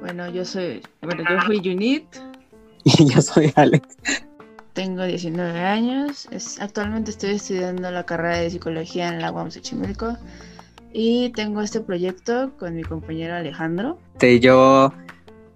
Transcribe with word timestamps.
Bueno, 0.00 0.30
yo 0.30 0.44
soy, 0.44 0.82
bueno, 1.02 1.24
yo 1.28 1.40
fui 1.42 1.58
Junit. 1.58 2.04
Y 2.84 3.12
yo 3.12 3.20
soy 3.20 3.52
Alex. 3.56 3.96
Tengo 4.72 5.02
19 5.02 5.58
años. 5.58 6.28
actualmente 6.60 7.10
estoy 7.10 7.30
estudiando 7.30 7.90
la 7.90 8.04
carrera 8.04 8.36
de 8.38 8.50
psicología 8.50 9.08
en 9.08 9.20
la 9.20 9.32
UAM 9.32 9.50
Xochimilco. 9.50 10.16
Y 10.92 11.30
tengo 11.30 11.62
este 11.62 11.80
proyecto 11.80 12.52
con 12.58 12.76
mi 12.76 12.84
compañero 12.84 13.34
Alejandro. 13.34 13.98
Este, 14.12 14.38
yo 14.38 14.92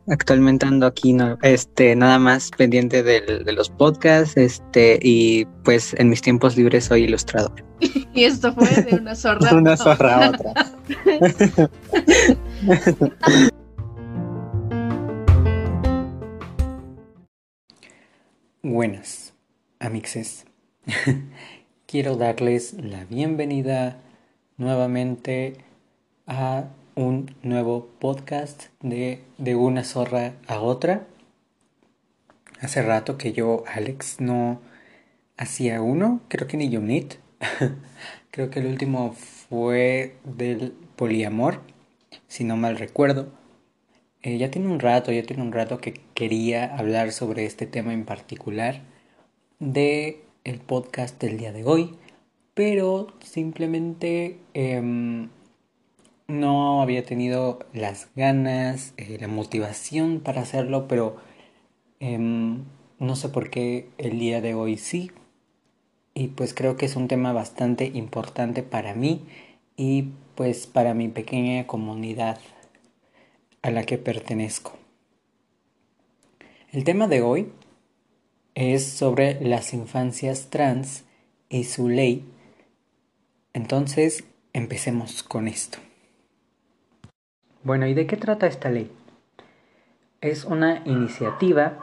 actualmente 0.08 0.66
ando 0.66 0.86
aquí 0.86 1.16
este, 1.42 1.94
nada 1.94 2.18
más 2.18 2.50
pendiente 2.56 3.04
de 3.04 3.52
los 3.52 3.70
podcasts 3.70 4.36
este, 4.36 4.98
y 5.00 5.44
pues 5.62 5.94
en 5.98 6.08
mis 6.08 6.20
tiempos 6.20 6.56
libres 6.56 6.86
soy 6.86 7.04
ilustrador. 7.04 7.52
y 8.14 8.24
esto 8.24 8.52
fue 8.52 8.68
de 8.68 8.96
una 8.96 9.14
zorra. 9.14 9.52
una 9.56 9.76
zorra 9.76 10.26
a 10.26 10.30
otra. 10.30 10.52
Buenas, 18.62 19.32
amixes. 19.78 20.44
Quiero 21.86 22.18
darles 22.18 22.74
la 22.74 23.06
bienvenida 23.06 23.96
nuevamente 24.58 25.54
a 26.26 26.66
un 26.94 27.34
nuevo 27.42 27.88
podcast 27.98 28.64
de, 28.82 29.24
de 29.38 29.56
una 29.56 29.82
zorra 29.82 30.34
a 30.46 30.60
otra. 30.60 31.06
Hace 32.60 32.82
rato 32.82 33.16
que 33.16 33.32
yo, 33.32 33.64
Alex, 33.66 34.20
no 34.20 34.60
hacía 35.38 35.80
uno, 35.80 36.20
creo 36.28 36.46
que 36.46 36.58
ni 36.58 36.76
Unit. 36.76 37.14
creo 38.30 38.50
que 38.50 38.60
el 38.60 38.66
último 38.66 39.14
fue 39.14 40.18
del 40.24 40.72
poliamor, 40.96 41.62
si 42.28 42.44
no 42.44 42.58
mal 42.58 42.76
recuerdo. 42.76 43.39
Eh, 44.22 44.36
ya 44.36 44.50
tiene 44.50 44.68
un 44.68 44.80
rato, 44.80 45.12
ya 45.12 45.22
tiene 45.22 45.42
un 45.42 45.52
rato 45.52 45.78
que 45.78 45.94
quería 46.14 46.76
hablar 46.76 47.12
sobre 47.12 47.46
este 47.46 47.66
tema 47.66 47.94
en 47.94 48.04
particular 48.04 48.82
de 49.60 50.22
el 50.44 50.60
podcast 50.60 51.20
del 51.20 51.38
día 51.38 51.52
de 51.52 51.64
hoy, 51.64 51.96
pero 52.54 53.08
simplemente 53.20 54.38
em, 54.52 55.30
no 56.28 56.82
había 56.82 57.04
tenido 57.04 57.60
las 57.72 58.08
ganas, 58.14 58.92
eh, 58.98 59.16
la 59.20 59.28
motivación 59.28 60.20
para 60.20 60.42
hacerlo, 60.42 60.86
pero 60.88 61.16
em, 62.00 62.64
no 62.98 63.16
sé 63.16 63.30
por 63.30 63.50
qué 63.50 63.88
el 63.98 64.18
día 64.18 64.40
de 64.42 64.54
hoy 64.54 64.76
sí. 64.76 65.10
Y 66.14 66.28
pues 66.28 66.54
creo 66.54 66.76
que 66.76 66.86
es 66.86 66.96
un 66.96 67.08
tema 67.08 67.32
bastante 67.32 67.86
importante 67.94 68.62
para 68.62 68.94
mí 68.94 69.24
y 69.76 70.10
pues 70.34 70.66
para 70.66 70.94
mi 70.94 71.08
pequeña 71.08 71.66
comunidad 71.66 72.38
a 73.62 73.70
la 73.70 73.84
que 73.84 73.98
pertenezco. 73.98 74.72
El 76.72 76.84
tema 76.84 77.08
de 77.08 77.20
hoy 77.20 77.52
es 78.54 78.86
sobre 78.86 79.40
las 79.40 79.74
infancias 79.74 80.50
trans 80.50 81.04
y 81.48 81.64
su 81.64 81.88
ley. 81.88 82.24
Entonces, 83.52 84.24
empecemos 84.52 85.22
con 85.22 85.48
esto. 85.48 85.78
Bueno, 87.62 87.86
¿y 87.86 87.94
de 87.94 88.06
qué 88.06 88.16
trata 88.16 88.46
esta 88.46 88.70
ley? 88.70 88.90
Es 90.20 90.44
una 90.44 90.82
iniciativa 90.84 91.78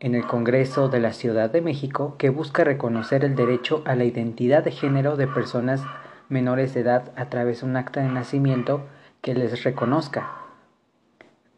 en 0.00 0.14
el 0.14 0.26
Congreso 0.26 0.88
de 0.88 1.00
la 1.00 1.12
Ciudad 1.12 1.50
de 1.50 1.60
México 1.60 2.14
que 2.16 2.30
busca 2.30 2.64
reconocer 2.64 3.24
el 3.24 3.34
derecho 3.34 3.82
a 3.84 3.96
la 3.96 4.04
identidad 4.04 4.62
de 4.62 4.70
género 4.70 5.16
de 5.16 5.26
personas 5.26 5.82
menores 6.28 6.74
de 6.74 6.80
edad 6.80 7.12
a 7.16 7.28
través 7.28 7.60
de 7.60 7.66
un 7.66 7.76
acta 7.76 8.00
de 8.00 8.08
nacimiento 8.08 8.86
que 9.20 9.34
les 9.34 9.64
reconozca 9.64 10.37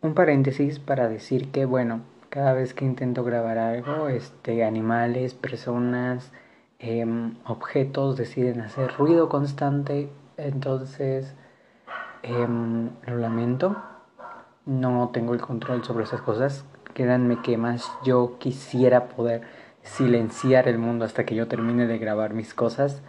un 0.02 0.14
paréntesis 0.14 0.78
para 0.78 1.08
decir 1.08 1.50
que, 1.50 1.64
bueno, 1.64 2.00
cada 2.30 2.52
vez 2.52 2.74
que 2.74 2.84
intento 2.84 3.24
grabar 3.24 3.58
algo, 3.58 4.08
este, 4.08 4.64
animales, 4.64 5.34
personas, 5.34 6.32
em, 6.78 7.34
objetos 7.44 8.16
deciden 8.16 8.60
hacer 8.62 8.92
ruido 8.96 9.28
constante, 9.28 10.08
entonces 10.36 11.34
em, 12.22 12.90
lo 13.06 13.16
lamento, 13.16 13.76
no 14.66 15.10
tengo 15.12 15.34
el 15.34 15.40
control 15.40 15.84
sobre 15.84 16.04
esas 16.04 16.22
cosas, 16.22 16.64
créanme 16.94 17.42
que 17.42 17.56
más 17.56 17.90
yo 18.04 18.36
quisiera 18.38 19.08
poder 19.08 19.42
silenciar 19.82 20.68
el 20.68 20.78
mundo 20.78 21.04
hasta 21.04 21.24
que 21.24 21.34
yo 21.34 21.48
termine 21.48 21.86
de 21.86 21.98
grabar 21.98 22.34
mis 22.34 22.54
cosas, 22.54 23.02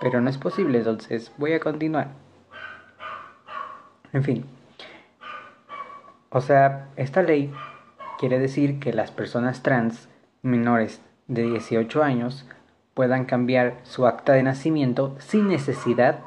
pero 0.00 0.20
no 0.20 0.30
es 0.30 0.38
posible, 0.38 0.78
entonces 0.78 1.32
voy 1.38 1.52
a 1.52 1.60
continuar. 1.60 2.08
En 4.12 4.24
fin, 4.24 4.44
o 6.30 6.40
sea, 6.40 6.88
esta 6.96 7.22
ley 7.22 7.52
quiere 8.18 8.38
decir 8.38 8.78
que 8.78 8.92
las 8.92 9.10
personas 9.10 9.62
trans 9.62 10.08
menores 10.42 11.00
de 11.26 11.42
18 11.42 12.02
años 12.02 12.46
puedan 12.94 13.24
cambiar 13.24 13.78
su 13.82 14.06
acta 14.06 14.32
de 14.32 14.42
nacimiento 14.42 15.16
sin 15.18 15.48
necesidad 15.48 16.20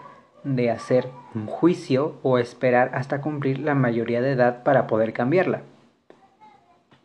de 0.44 0.72
hacer 0.72 1.08
un 1.36 1.48
juicio 1.48 2.16
o 2.24 2.38
esperar 2.38 2.92
hasta 2.94 3.22
cumplir 3.22 3.60
la 3.60 3.76
mayoría 3.76 4.22
de 4.22 4.32
edad 4.32 4.64
para 4.64 4.88
poder 4.88 5.14
cambiarla. 5.14 5.62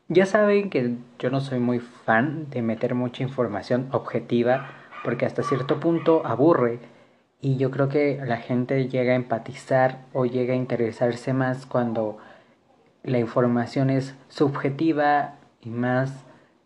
Ya 0.09 0.26
saben 0.26 0.70
que 0.70 0.97
yo 1.19 1.30
no 1.30 1.41
soy 1.41 1.59
muy 1.59 1.80
fan 1.80 2.48
de 2.50 2.62
meter 2.62 2.94
mucha 2.94 3.22
información 3.22 3.88
objetiva 3.92 4.70
porque 5.04 5.26
hasta 5.26 5.42
cierto 5.42 5.80
punto 5.80 6.22
aburre 6.25 6.78
y 7.41 7.56
yo 7.59 7.70
creo 7.70 7.88
que 7.88 8.20
la 8.25 8.38
gente 8.38 8.88
llega 8.88 9.12
a 9.12 9.16
empatizar 9.16 9.98
o 10.12 10.25
llega 10.25 10.54
a 10.54 10.56
interesarse 10.56 11.32
más 11.32 11.66
cuando 11.66 12.19
la 13.03 13.19
información 13.19 13.91
es 13.91 14.14
subjetiva 14.28 15.34
y 15.60 15.70
más 15.70 16.12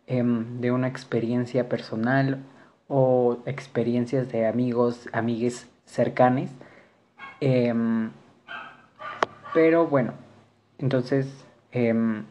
em, 0.07 0.61
de 0.61 0.73
una 0.73 0.89
experiencia 0.89 1.69
personal 1.69 2.43
o 2.89 3.39
experiencias 3.47 4.31
de 4.31 4.47
amigos, 4.47 5.09
amigues 5.13 5.69
cercanes. 5.87 6.51
Em, 7.41 8.11
pero 9.55 9.87
bueno, 9.87 10.13
entonces 10.79 11.45
em, 11.73 12.25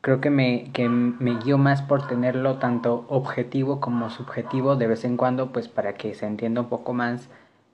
creo 0.00 0.20
que 0.20 0.30
me, 0.30 0.70
que 0.72 0.88
me 0.88 1.38
guío 1.38 1.58
más 1.58 1.82
por 1.82 2.06
tenerlo 2.06 2.58
tanto 2.58 3.04
objetivo 3.08 3.80
como 3.80 4.10
subjetivo 4.10 4.76
de 4.76 4.86
vez 4.86 5.04
en 5.04 5.16
cuando, 5.16 5.52
pues 5.52 5.68
para 5.68 5.94
que 5.94 6.14
se 6.14 6.26
entienda 6.26 6.62
un 6.62 6.68
poco 6.68 6.94
más 6.94 7.28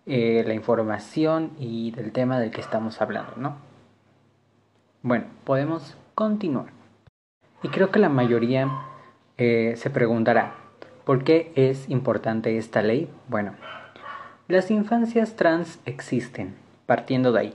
eh, 0.07 0.45
la 0.47 0.55
información 0.55 1.53
y 1.59 1.93
del 1.93 2.13
tema 2.13 2.39
del 2.39 2.51
que 2.51 2.61
estamos 2.61 3.01
hablando, 3.01 3.33
¿no? 3.37 3.57
Bueno, 5.05 5.27
podemos 5.45 5.99
continuar. 6.15 6.69
Y 7.63 7.69
creo 7.69 7.91
que 7.91 7.99
la 7.99 8.09
mayoría 8.09 8.71
eh, 9.37 9.75
se 9.77 9.91
preguntará, 9.91 10.55
¿por 11.05 11.25
qué 11.25 11.53
es 11.57 11.91
importante 11.91 12.57
esta 12.57 12.81
ley? 12.81 13.11
Bueno, 13.29 13.53
las 14.49 14.71
infancias 14.71 15.37
trans 15.37 15.79
existen, 15.85 16.55
partiendo 16.87 17.33
de 17.33 17.41
ahí. 17.41 17.55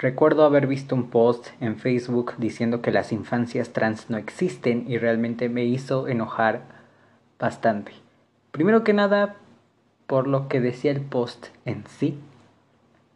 Recuerdo 0.00 0.44
haber 0.44 0.66
visto 0.66 0.96
un 0.96 1.10
post 1.10 1.46
en 1.60 1.76
Facebook 1.76 2.34
diciendo 2.38 2.82
que 2.82 2.90
las 2.90 3.12
infancias 3.12 3.72
trans 3.72 4.10
no 4.10 4.16
existen 4.16 4.84
y 4.90 4.98
realmente 4.98 5.48
me 5.48 5.62
hizo 5.62 6.08
enojar 6.08 6.62
bastante. 7.38 7.92
Primero 8.50 8.82
que 8.82 8.94
nada, 8.94 9.36
por 10.08 10.26
lo 10.26 10.48
que 10.48 10.60
decía 10.60 10.90
el 10.90 11.02
post 11.02 11.50
en 11.64 11.84
sí, 11.86 12.18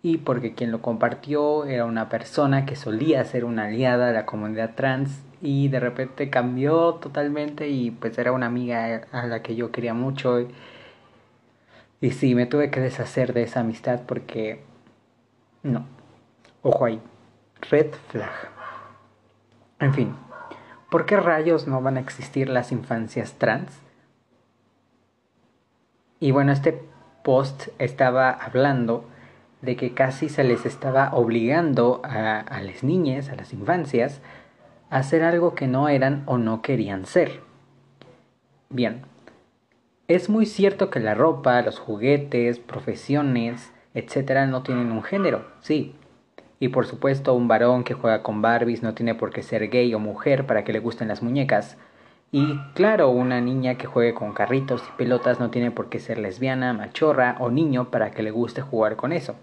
y 0.03 0.19
porque 0.19 0.55
quien 0.55 0.73
lo 0.73 0.83
compartió 0.83 1.65
era 1.65 1.85
una 1.85 2.09
persona 2.09 2.67
que 2.67 2.75
solía 2.75 3.25
ser 3.25 3.45
una 3.45 3.67
aliada 3.67 4.09
de 4.09 4.13
la 4.13 4.27
comunidad 4.27 4.75
trans 4.75 5.23
y 5.41 5.69
de 5.69 5.79
repente 5.79 6.29
cambió 6.29 6.95
totalmente 6.95 7.69
y 7.69 7.93
pues 7.93 8.19
era 8.19 8.33
una 8.33 8.47
amiga 8.47 9.03
a 9.12 9.27
la 9.27 9.43
que 9.43 9.55
yo 9.55 9.71
quería 9.71 9.95
mucho 9.95 10.41
y, 12.01 12.11
sí, 12.11 12.35
me 12.35 12.47
tuve 12.47 12.71
que 12.71 12.81
deshacer 12.81 13.33
de 13.33 13.45
esa 13.45 13.61
amistad 13.61 14.01
porque 14.07 14.65
no, 15.62 15.87
ojo 16.62 16.85
ahí, 16.85 17.01
red 17.71 17.93
flag. 18.09 18.32
En 19.79 19.94
fin, 19.94 20.17
¿por 20.91 21.06
qué 21.06 21.17
rayos 21.19 21.69
no 21.69 21.81
van 21.81 21.97
a 21.97 22.00
existir 22.00 22.49
las 22.49 22.73
infancias 22.73 23.35
trans? 23.35 23.73
Y 26.19 26.32
bueno, 26.32 26.50
este 26.50 26.82
post 27.23 27.69
estaba 27.79 28.31
hablando 28.31 29.12
de 29.62 29.76
que 29.76 29.94
casi 29.94 30.29
se 30.29 30.44
les 30.44 30.67
estaba 30.67 31.14
obligando 31.14 32.03
a, 32.05 32.61
las 32.62 32.82
niñas, 32.82 33.31
a 33.31 33.37
las 33.37 33.53
infancias, 33.53 34.20
a 34.91 34.99
hacer 34.99 35.23
algo 35.23 35.55
que 35.55 35.69
no 35.69 35.88
eran 35.88 36.25
o 36.26 36.37
no 36.37 36.62
querían 36.62 37.06
ser. 37.06 37.41
Bien, 38.69 39.03
es 40.09 40.29
muy 40.29 40.47
cierto 40.47 40.91
que 40.91 41.00
la 41.00 41.14
ropa, 41.14 41.62
los 41.62 41.79
juguetes, 41.79 42.59
profesiones, 42.59 43.73
etcétera, 43.94 44.47
no 44.47 44.62
tienen 44.62 44.91
un 44.91 45.03
género, 45.03 45.47
sí. 45.61 45.94
Y 46.59 46.69
por 46.69 46.87
supuesto, 46.87 47.35
un 47.35 47.49
varón 47.49 47.85
que 47.85 47.94
juega 47.94 48.23
con 48.23 48.43
Barbies 48.43 48.82
no 48.82 48.94
tiene 48.94 49.14
por 49.14 49.31
qué 49.31 49.43
ser 49.43 49.69
gay 49.69 49.94
o 49.94 49.99
mujer 49.99 50.47
para 50.47 50.64
que 50.64 50.73
le 50.73 50.79
gusten 50.81 51.09
las 51.09 51.23
muñecas. 51.23 51.76
Y 52.31 52.56
claro, 52.75 53.11
una 53.11 53.41
niña 53.41 53.76
que 53.76 53.87
juegue 53.87 54.14
con 54.14 54.32
carritos 54.32 54.82
y 54.88 54.97
pelotas 54.97 55.38
no 55.38 55.50
tiene 55.50 55.70
por 55.70 55.88
qué 55.88 55.99
ser 55.99 56.19
lesbiana, 56.19 56.73
machorra 56.73 57.37
o 57.41 57.50
niño 57.50 57.91
para 57.91 58.11
que 58.11 58.23
le 58.23 58.31
guste 58.31 58.62
jugar 58.62 58.97
con 58.97 59.12
eso. 59.12 59.37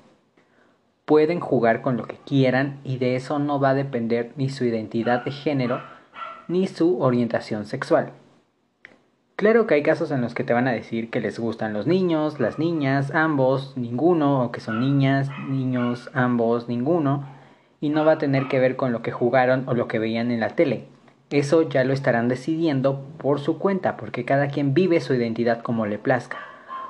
Pueden 1.10 1.40
jugar 1.40 1.82
con 1.82 1.98
lo 1.98 2.06
que 2.06 2.18
quieran 2.24 2.78
y 2.84 3.00
de 3.00 3.16
eso 3.16 3.40
no 3.40 3.60
va 3.60 3.72
a 3.72 3.74
depender 3.74 4.32
ni 4.36 4.48
su 4.48 4.64
identidad 4.64 5.26
de 5.26 5.32
género 5.32 5.82
ni 6.48 6.68
su 6.68 7.02
orientación 7.02 7.66
sexual. 7.66 8.12
Claro 9.36 9.66
que 9.66 9.74
hay 9.74 9.82
casos 9.82 10.12
en 10.12 10.22
los 10.22 10.36
que 10.36 10.44
te 10.44 10.54
van 10.54 10.68
a 10.68 10.72
decir 10.72 11.10
que 11.10 11.20
les 11.20 11.40
gustan 11.40 11.74
los 11.74 11.88
niños, 11.88 12.40
las 12.40 12.60
niñas, 12.60 13.10
ambos, 13.16 13.76
ninguno, 13.76 14.44
o 14.44 14.52
que 14.52 14.60
son 14.60 14.82
niñas, 14.82 15.32
niños, 15.50 16.12
ambos, 16.14 16.68
ninguno, 16.68 17.28
y 17.82 17.90
no 17.90 18.06
va 18.06 18.12
a 18.12 18.18
tener 18.20 18.48
que 18.48 18.60
ver 18.60 18.76
con 18.76 18.92
lo 18.92 19.02
que 19.02 19.12
jugaron 19.12 19.68
o 19.68 19.74
lo 19.74 19.88
que 19.88 19.98
veían 19.98 20.30
en 20.30 20.40
la 20.40 20.50
tele. 20.50 20.86
Eso 21.32 21.68
ya 21.68 21.84
lo 21.86 21.94
estarán 21.94 22.28
decidiendo 22.28 23.02
por 23.18 23.40
su 23.40 23.58
cuenta, 23.58 23.98
porque 23.98 24.26
cada 24.26 24.50
quien 24.50 24.76
vive 24.76 25.02
su 25.02 25.16
identidad 25.16 25.64
como 25.64 25.88
le 25.88 25.98
plazca. 25.98 26.38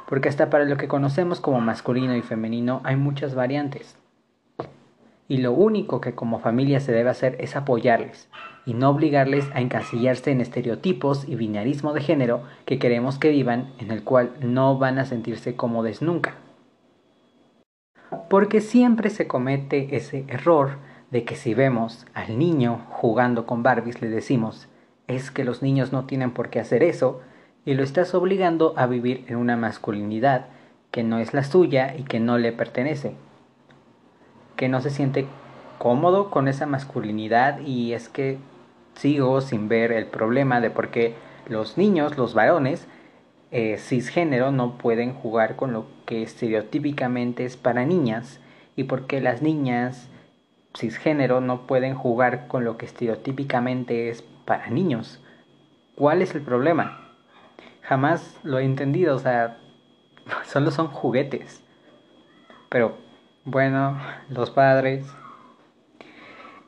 Porque 0.10 0.28
hasta 0.28 0.50
para 0.50 0.66
lo 0.66 0.76
que 0.76 0.90
conocemos 0.90 1.40
como 1.40 1.62
masculino 1.62 2.18
y 2.18 2.22
femenino 2.22 2.82
hay 2.84 2.98
muchas 2.98 3.34
variantes. 3.34 3.96
Y 5.30 5.38
lo 5.38 5.54
único 5.54 6.02
que 6.02 6.16
como 6.16 6.40
familia 6.40 6.82
se 6.82 6.92
debe 6.92 7.12
hacer 7.12 7.38
es 7.40 7.56
apoyarles, 7.56 8.28
y 8.66 8.74
no 8.74 8.90
obligarles 8.90 9.46
a 9.54 9.62
encasillarse 9.62 10.32
en 10.32 10.42
estereotipos 10.42 11.30
y 11.30 11.36
binarismo 11.36 11.94
de 11.94 12.02
género 12.02 12.42
que 12.66 12.80
queremos 12.80 13.20
que 13.20 13.30
vivan, 13.30 13.72
en 13.80 13.92
el 13.92 14.04
cual 14.04 14.32
no 14.42 14.78
van 14.78 14.98
a 15.00 15.06
sentirse 15.06 15.56
cómodos 15.56 16.02
nunca. 16.02 16.36
Porque 18.28 18.60
siempre 18.60 19.12
se 19.12 19.28
comete 19.28 19.96
ese 19.96 20.26
error 20.28 20.80
de 21.12 21.24
que 21.26 21.36
si 21.36 21.54
vemos 21.54 22.08
al 22.16 22.40
niño 22.40 22.86
jugando 22.90 23.46
con 23.46 23.62
Barbies 23.62 24.02
le 24.02 24.10
decimos, 24.10 24.68
es 25.08 25.30
que 25.30 25.44
los 25.44 25.62
niños 25.62 25.94
no 25.94 26.06
tienen 26.06 26.32
por 26.32 26.50
qué 26.50 26.60
hacer 26.60 26.84
eso, 26.84 27.22
y 27.66 27.76
lo 27.76 27.84
estás 27.84 28.16
obligando 28.16 28.74
a 28.78 28.88
vivir 28.88 29.26
en 29.28 29.36
una 29.36 29.58
masculinidad 29.58 30.48
que 30.90 31.04
no 31.04 31.20
es 31.20 31.36
la 31.36 31.44
suya 31.44 31.96
y 31.96 32.04
que 32.04 32.20
no 32.20 32.40
le 32.40 32.52
pertenece, 32.52 33.14
que 34.60 34.68
no 34.68 34.82
se 34.82 34.90
siente 34.90 35.26
cómodo 35.78 36.30
con 36.30 36.50
esa 36.50 36.66
masculinidad 36.66 37.62
y 37.62 37.94
es 37.94 38.10
que 38.10 38.40
sigo 38.94 39.40
sin 39.40 39.70
ver 39.70 39.94
el 39.94 40.06
problema 40.06 40.60
de 40.60 40.70
por 40.70 40.90
qué 40.90 41.16
los 41.48 41.78
niños, 41.78 42.18
los 42.18 42.34
varones, 42.34 42.86
eh, 43.52 43.78
cisgénero 43.78 44.52
no 44.52 44.78
pueden 44.78 45.14
jugar 45.14 45.56
con 45.56 45.72
lo 45.72 45.86
que 46.06 46.24
estereotípicamente 46.24 47.46
es 47.46 47.56
para 47.56 47.86
niñas 47.86 48.42
y 48.76 48.84
por 48.84 49.08
qué 49.08 49.22
las 49.22 49.42
niñas 49.42 50.10
cisgénero 50.78 51.40
no 51.40 51.66
pueden 51.66 51.96
jugar 51.96 52.50
con 52.50 52.66
lo 52.66 52.76
que 52.76 52.86
estereotípicamente 52.86 54.10
es 54.10 54.24
para 54.44 54.70
niños. 54.70 55.24
¿Cuál 55.96 56.22
es 56.22 56.36
el 56.36 56.42
problema? 56.42 57.16
Jamás 57.82 58.38
lo 58.44 58.60
he 58.60 58.66
entendido, 58.66 59.16
o 59.16 59.20
sea, 59.20 59.58
solo 60.44 60.70
son 60.72 60.88
juguetes. 60.88 61.64
Pero 62.68 63.09
bueno, 63.46 63.98
los 64.30 64.52
padres 64.52 65.06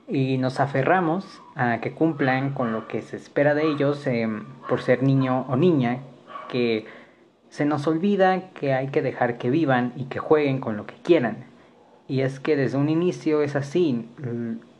y 0.07 0.37
nos 0.37 0.59
aferramos 0.59 1.41
a 1.55 1.79
que 1.79 1.93
cumplan 1.93 2.53
con 2.53 2.73
lo 2.73 2.87
que 2.87 3.01
se 3.01 3.15
espera 3.15 3.53
de 3.53 3.67
ellos 3.67 4.05
em, 4.07 4.45
por 4.67 4.81
ser 4.81 5.03
niño 5.03 5.45
o 5.47 5.55
niña, 5.55 5.99
que 6.49 6.85
se 7.49 7.65
nos 7.65 7.87
olvida 7.87 8.49
que 8.51 8.73
hay 8.73 8.87
que 8.87 9.01
dejar 9.01 9.37
que 9.37 9.49
vivan 9.49 9.93
y 9.95 10.05
que 10.05 10.19
jueguen 10.19 10.59
con 10.59 10.77
lo 10.77 10.85
que 10.85 10.95
quieran. 10.95 11.45
Y 12.07 12.21
es 12.21 12.39
que 12.39 12.55
desde 12.55 12.77
un 12.77 12.89
inicio 12.89 13.41
es 13.41 13.55
así, 13.55 14.09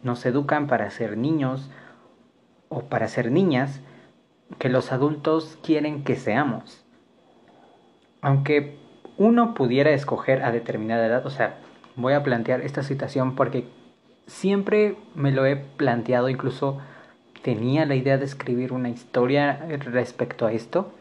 nos 0.04 0.26
educan 0.26 0.68
para 0.68 0.90
ser 0.90 1.18
niños 1.18 1.70
o 2.68 2.82
para 2.84 3.08
ser 3.08 3.32
niñas 3.32 3.82
que 4.60 4.70
los 4.70 4.92
adultos 4.92 5.58
quieren 5.64 6.04
que 6.04 6.16
seamos. 6.16 6.84
Aunque 8.22 8.78
uno 9.18 9.54
pudiera 9.54 9.92
escoger 9.92 10.44
a 10.44 10.52
determinada 10.52 11.06
edad, 11.06 11.26
o 11.26 11.30
sea, 11.30 11.58
voy 11.96 12.14
a 12.14 12.24
plantear 12.24 12.62
esta 12.62 12.84
situación 12.84 13.36
porque 13.36 13.66
siempre 14.28 14.96
me 15.16 15.32
lo 15.32 15.46
he 15.46 15.56
planteado, 15.56 16.30
incluso 16.30 16.80
tenía 17.42 17.86
la 17.86 17.96
idea 17.96 18.18
de 18.18 18.26
escribir 18.26 18.74
una 18.74 18.90
historia 18.90 19.66
respecto 19.80 20.46
a 20.46 20.54
esto, 20.54 20.92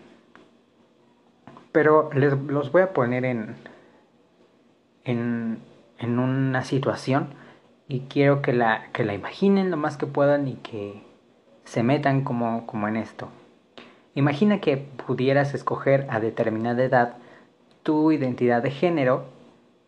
pero 1.72 2.10
les 2.12 2.32
los 2.32 2.72
voy 2.72 2.82
a 2.82 2.92
poner 2.92 3.24
en, 3.24 3.56
en, 5.04 5.58
en 5.98 6.18
una 6.18 6.62
situación 6.64 7.28
y 7.88 8.00
quiero 8.08 8.40
que 8.40 8.52
la, 8.52 8.88
que 8.92 9.04
la 9.04 9.14
imaginen 9.14 9.70
lo 9.70 9.76
más 9.76 9.96
que 9.96 10.06
puedan 10.06 10.48
y 10.48 10.54
que 10.54 11.02
se 11.64 11.82
metan 11.82 12.22
como, 12.22 12.66
como 12.66 12.88
en 12.88 12.96
esto. 12.96 13.28
Imagina 14.14 14.60
que 14.60 14.76
pudieras 14.76 15.54
escoger 15.54 16.06
a 16.10 16.20
determinada 16.20 16.82
edad 16.82 17.16
tu 17.82 18.12
identidad 18.12 18.62
de 18.62 18.70
género, 18.70 19.24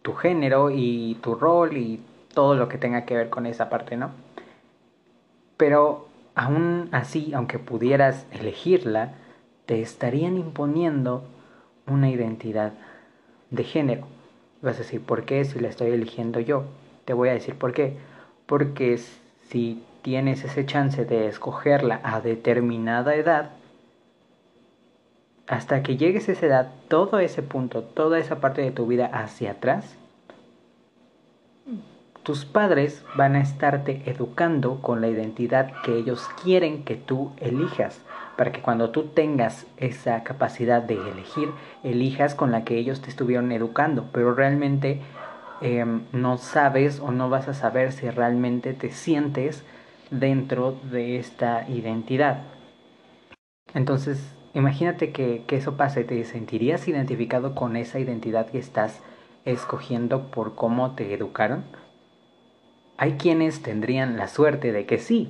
tu 0.02 0.14
género 0.14 0.70
y 0.70 1.16
tu 1.22 1.34
rol 1.34 1.76
y 1.76 2.00
todo 2.34 2.54
lo 2.54 2.68
que 2.68 2.78
tenga 2.78 3.04
que 3.04 3.16
ver 3.16 3.30
con 3.30 3.46
esa 3.46 3.68
parte, 3.68 3.96
¿no? 3.96 4.10
Pero 5.56 6.08
aún 6.34 6.88
así, 6.92 7.32
aunque 7.34 7.58
pudieras 7.58 8.26
elegirla, 8.32 9.14
te 9.66 9.80
estarían 9.80 10.36
imponiendo 10.36 11.24
una 11.86 12.10
identidad 12.10 12.72
de 13.50 13.64
género. 13.64 14.06
Vas 14.60 14.76
a 14.76 14.78
decir, 14.78 15.00
¿por 15.00 15.24
qué 15.24 15.44
si 15.44 15.58
la 15.58 15.68
estoy 15.68 15.90
eligiendo 15.90 16.40
yo? 16.40 16.64
Te 17.04 17.12
voy 17.12 17.28
a 17.28 17.34
decir 17.34 17.56
por 17.56 17.72
qué. 17.72 17.96
Porque 18.46 18.98
si 19.48 19.82
tienes 20.02 20.44
ese 20.44 20.66
chance 20.66 21.04
de 21.04 21.28
escogerla 21.28 22.00
a 22.02 22.20
determinada 22.20 23.14
edad, 23.14 23.50
hasta 25.46 25.82
que 25.82 25.96
llegues 25.96 26.28
a 26.28 26.32
esa 26.32 26.46
edad, 26.46 26.72
todo 26.88 27.18
ese 27.18 27.42
punto, 27.42 27.82
toda 27.82 28.18
esa 28.18 28.40
parte 28.40 28.62
de 28.62 28.70
tu 28.70 28.86
vida 28.86 29.06
hacia 29.06 29.52
atrás, 29.52 29.96
tus 32.22 32.44
padres 32.44 33.04
van 33.16 33.34
a 33.34 33.40
estarte 33.40 34.02
educando 34.06 34.80
con 34.80 35.00
la 35.00 35.08
identidad 35.08 35.72
que 35.82 35.96
ellos 35.96 36.28
quieren 36.42 36.84
que 36.84 36.94
tú 36.94 37.32
elijas, 37.40 38.00
para 38.36 38.52
que 38.52 38.60
cuando 38.60 38.90
tú 38.90 39.08
tengas 39.08 39.66
esa 39.76 40.22
capacidad 40.22 40.82
de 40.82 40.94
elegir, 40.94 41.50
elijas 41.82 42.36
con 42.36 42.52
la 42.52 42.64
que 42.64 42.78
ellos 42.78 43.00
te 43.00 43.10
estuvieron 43.10 43.50
educando, 43.50 44.06
pero 44.12 44.34
realmente 44.34 45.00
em, 45.60 46.02
no 46.12 46.38
sabes 46.38 47.00
o 47.00 47.10
no 47.10 47.28
vas 47.28 47.48
a 47.48 47.54
saber 47.54 47.90
si 47.90 48.08
realmente 48.08 48.72
te 48.72 48.92
sientes 48.92 49.64
dentro 50.10 50.78
de 50.92 51.18
esta 51.18 51.68
identidad. 51.68 52.44
Entonces, 53.74 54.32
imagínate 54.54 55.12
que, 55.12 55.44
que 55.46 55.56
eso 55.56 55.76
pase, 55.76 56.04
¿te 56.04 56.24
sentirías 56.24 56.86
identificado 56.88 57.54
con 57.54 57.76
esa 57.76 57.98
identidad 57.98 58.46
que 58.50 58.58
estás 58.58 59.00
escogiendo 59.44 60.30
por 60.30 60.54
cómo 60.54 60.94
te 60.94 61.12
educaron? 61.14 61.64
hay 63.02 63.14
quienes 63.14 63.62
tendrían 63.62 64.16
la 64.16 64.28
suerte 64.28 64.70
de 64.70 64.86
que 64.86 64.98
sí, 64.98 65.28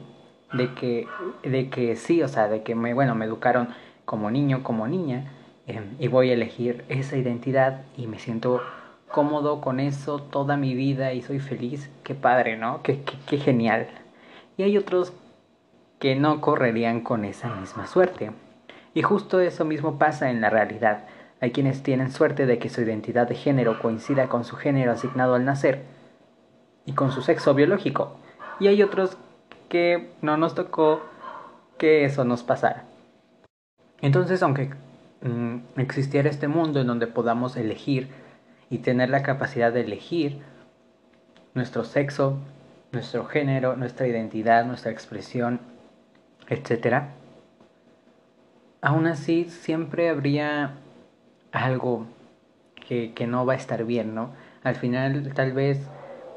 de 0.52 0.74
que, 0.74 1.08
de 1.42 1.70
que 1.70 1.96
sí, 1.96 2.22
o 2.22 2.28
sea, 2.28 2.46
de 2.48 2.62
que 2.62 2.74
me, 2.74 2.92
bueno, 2.92 3.14
me 3.14 3.24
educaron 3.24 3.68
como 4.04 4.30
niño, 4.30 4.62
como 4.62 4.86
niña, 4.86 5.32
em, 5.66 5.96
y 5.98 6.08
voy 6.08 6.28
a 6.28 6.34
elegir 6.34 6.84
esa 6.90 7.16
identidad 7.16 7.84
y 7.96 8.08
me 8.08 8.18
siento 8.18 8.60
cómodo 9.10 9.62
con 9.62 9.80
eso 9.80 10.20
toda 10.20 10.58
mi 10.58 10.74
vida 10.74 11.14
y 11.14 11.22
soy 11.22 11.38
feliz, 11.38 11.88
qué 12.04 12.14
padre, 12.14 12.58
¿no? 12.58 12.82
Qué, 12.82 13.02
qué, 13.04 13.14
qué 13.26 13.38
genial. 13.38 13.88
Y 14.58 14.64
hay 14.64 14.76
otros 14.76 15.14
que 15.98 16.14
no 16.14 16.42
correrían 16.42 17.00
con 17.00 17.24
esa 17.24 17.54
misma 17.54 17.86
suerte. 17.86 18.32
Y 18.94 19.02
justo 19.02 19.40
eso 19.40 19.64
mismo 19.64 19.98
pasa 19.98 20.30
en 20.30 20.40
la 20.40 20.50
realidad. 20.50 21.04
Hay 21.40 21.50
quienes 21.50 21.82
tienen 21.82 22.12
suerte 22.12 22.46
de 22.46 22.58
que 22.58 22.68
su 22.68 22.82
identidad 22.82 23.26
de 23.26 23.34
género 23.34 23.80
coincida 23.80 24.28
con 24.28 24.44
su 24.44 24.56
género 24.56 24.92
asignado 24.92 25.34
al 25.34 25.44
nacer 25.44 25.82
y 26.86 26.92
con 26.92 27.10
su 27.10 27.22
sexo 27.22 27.54
biológico. 27.54 28.16
Y 28.60 28.68
hay 28.68 28.82
otros 28.82 29.16
que 29.68 30.12
no 30.20 30.36
nos 30.36 30.54
tocó 30.54 31.02
que 31.78 32.04
eso 32.04 32.24
nos 32.24 32.42
pasara. 32.42 32.84
Entonces, 34.00 34.42
aunque 34.42 34.70
mm, 35.22 35.80
existiera 35.80 36.28
este 36.28 36.48
mundo 36.48 36.80
en 36.80 36.86
donde 36.86 37.06
podamos 37.06 37.56
elegir 37.56 38.08
y 38.68 38.78
tener 38.78 39.10
la 39.10 39.22
capacidad 39.22 39.72
de 39.72 39.80
elegir 39.80 40.42
nuestro 41.54 41.84
sexo, 41.84 42.38
nuestro 42.92 43.24
género, 43.24 43.76
nuestra 43.76 44.06
identidad, 44.06 44.64
nuestra 44.64 44.92
expresión, 44.92 45.60
etc., 46.48 47.04
aún 48.82 49.06
así 49.06 49.46
siempre 49.48 50.10
habría 50.10 50.74
algo 51.52 52.06
que, 52.86 53.14
que 53.14 53.26
no 53.26 53.46
va 53.46 53.54
a 53.54 53.56
estar 53.56 53.84
bien, 53.84 54.14
¿no? 54.14 54.32
Al 54.62 54.74
final 54.74 55.32
tal 55.34 55.52
vez 55.52 55.88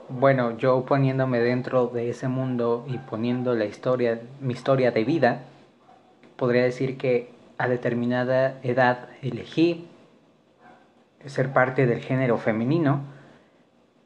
bueno, 0.08 0.56
yo 0.58 0.86
poniéndome 0.86 1.40
dentro 1.40 1.88
de 1.88 2.10
ese 2.10 2.28
mundo 2.28 2.86
y 2.88 2.98
poniendo 3.00 3.56
la 3.56 3.66
historia, 3.66 4.22
mi 4.40 4.54
historia 4.54 4.92
de 4.92 5.04
vida, 5.04 5.42
podría 6.36 6.64
decir 6.64 6.98
que 6.98 7.34
a 7.58 7.68
determinada 7.68 8.60
edad 8.62 9.10
elegí 9.22 9.88
ser 11.25 11.54
parte 11.54 11.88
del 11.88 12.02
género 12.02 12.38
femenino 12.38 13.02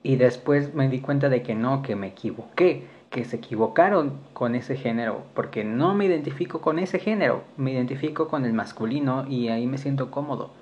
y 0.02 0.16
después 0.16 0.74
me 0.74 0.88
di 0.88 1.02
cuenta 1.02 1.28
de 1.28 1.44
que 1.44 1.56
no, 1.56 1.82
que 1.82 1.98
me 1.98 2.08
equivoqué, 2.08 2.88
que 3.10 3.26
se 3.26 3.38
equivocaron 3.38 4.22
con 4.34 4.56
ese 4.56 4.76
género, 4.78 5.26
porque 5.34 5.64
no 5.64 5.96
me 5.96 6.06
identifico 6.06 6.62
con 6.62 6.80
ese 6.80 7.00
género, 7.00 7.44
me 7.58 7.72
identifico 7.72 8.28
con 8.28 8.46
el 8.46 8.54
masculino 8.54 9.26
y 9.28 9.50
ahí 9.50 9.68
me 9.68 9.78
siento 9.78 10.12
cómodo. 10.12 10.56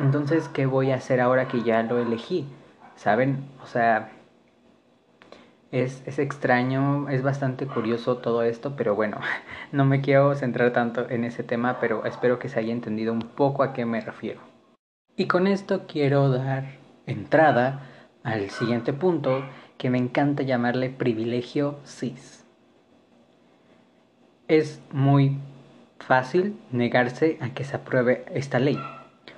Entonces, 0.00 0.48
¿qué 0.48 0.66
voy 0.66 0.90
a 0.90 0.96
hacer 0.96 1.20
ahora 1.20 1.46
que 1.48 1.62
ya 1.62 1.82
lo 1.84 1.98
elegí? 1.98 2.48
¿Saben? 2.96 3.50
O 3.62 3.66
sea, 3.66 4.12
Es, 5.72 6.02
es 6.06 6.18
extraño, 6.18 7.08
es 7.08 7.22
bastante 7.22 7.68
curioso 7.68 8.18
todo 8.18 8.42
esto, 8.42 8.74
pero 8.76 8.94
bueno, 8.96 9.18
no 9.72 9.84
me 9.84 10.00
quiero 10.00 10.34
centrar 10.34 10.72
tanto 10.72 11.08
en 11.08 11.24
ese 11.24 11.44
tema, 11.44 11.78
pero 11.80 12.04
espero 12.04 12.38
que 12.38 12.48
se 12.48 12.58
haya 12.58 12.72
entendido 12.72 13.12
un 13.12 13.22
poco 13.34 13.62
a 13.62 13.72
qué 13.72 13.84
me 13.84 14.00
refiero. 14.00 14.40
Y 15.16 15.26
con 15.28 15.46
esto 15.46 15.86
quiero 15.86 16.28
dar 16.30 16.80
entrada 17.06 17.86
al 18.24 18.50
siguiente 18.50 18.92
punto 18.92 19.48
que 19.80 19.88
me 19.88 19.96
encanta 19.96 20.42
llamarle 20.42 20.90
privilegio 20.90 21.78
cis. 21.86 22.44
Es 24.46 24.82
muy 24.92 25.38
fácil 25.98 26.54
negarse 26.70 27.38
a 27.40 27.54
que 27.54 27.64
se 27.64 27.76
apruebe 27.76 28.26
esta 28.34 28.58
ley 28.58 28.78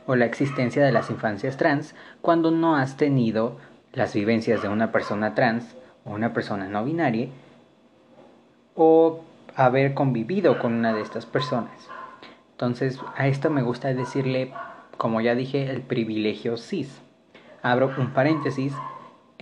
o 0.05 0.17
la 0.17 0.25
existencia 0.25 0.85
de 0.85 0.91
las 0.91 1.11
infancias 1.11 1.57
trans 1.59 1.95
cuando 2.23 2.51
no 2.51 2.75
has 2.75 2.97
tenido 2.97 3.57
las 3.93 4.15
vivencias 4.15 4.63
de 4.63 4.69
una 4.69 4.91
persona 4.91 5.37
trans 5.37 5.77
o 6.05 6.11
una 6.11 6.33
persona 6.33 6.67
no 6.69 6.85
binaria 6.85 7.29
o 8.75 9.21
haber 9.55 9.95
convivido 9.95 10.59
con 10.59 10.73
una 10.73 10.93
de 10.93 11.03
estas 11.03 11.25
personas. 11.25 11.89
Entonces 12.51 12.99
a 13.15 13.29
esto 13.29 13.49
me 13.49 13.63
gusta 13.63 13.95
decirle, 13.95 14.53
como 14.97 15.21
ya 15.21 15.37
dije, 15.37 15.71
el 15.71 15.83
privilegio 15.83 16.57
cis. 16.57 17.01
Abro 17.63 17.93
un 17.97 18.13
paréntesis, 18.13 18.75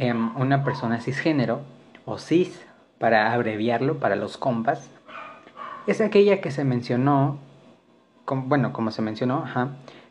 en 0.00 0.32
una 0.34 0.64
persona 0.64 0.98
cisgénero 0.98 1.60
o 2.06 2.16
cis 2.16 2.66
para 2.98 3.34
abreviarlo 3.34 3.98
para 3.98 4.16
los 4.16 4.38
compas 4.38 4.90
es 5.86 6.00
aquella 6.00 6.40
que 6.40 6.50
se 6.50 6.64
mencionó, 6.64 7.38
bueno, 8.26 8.72
como 8.72 8.90
se 8.92 9.02
mencionó, 9.02 9.44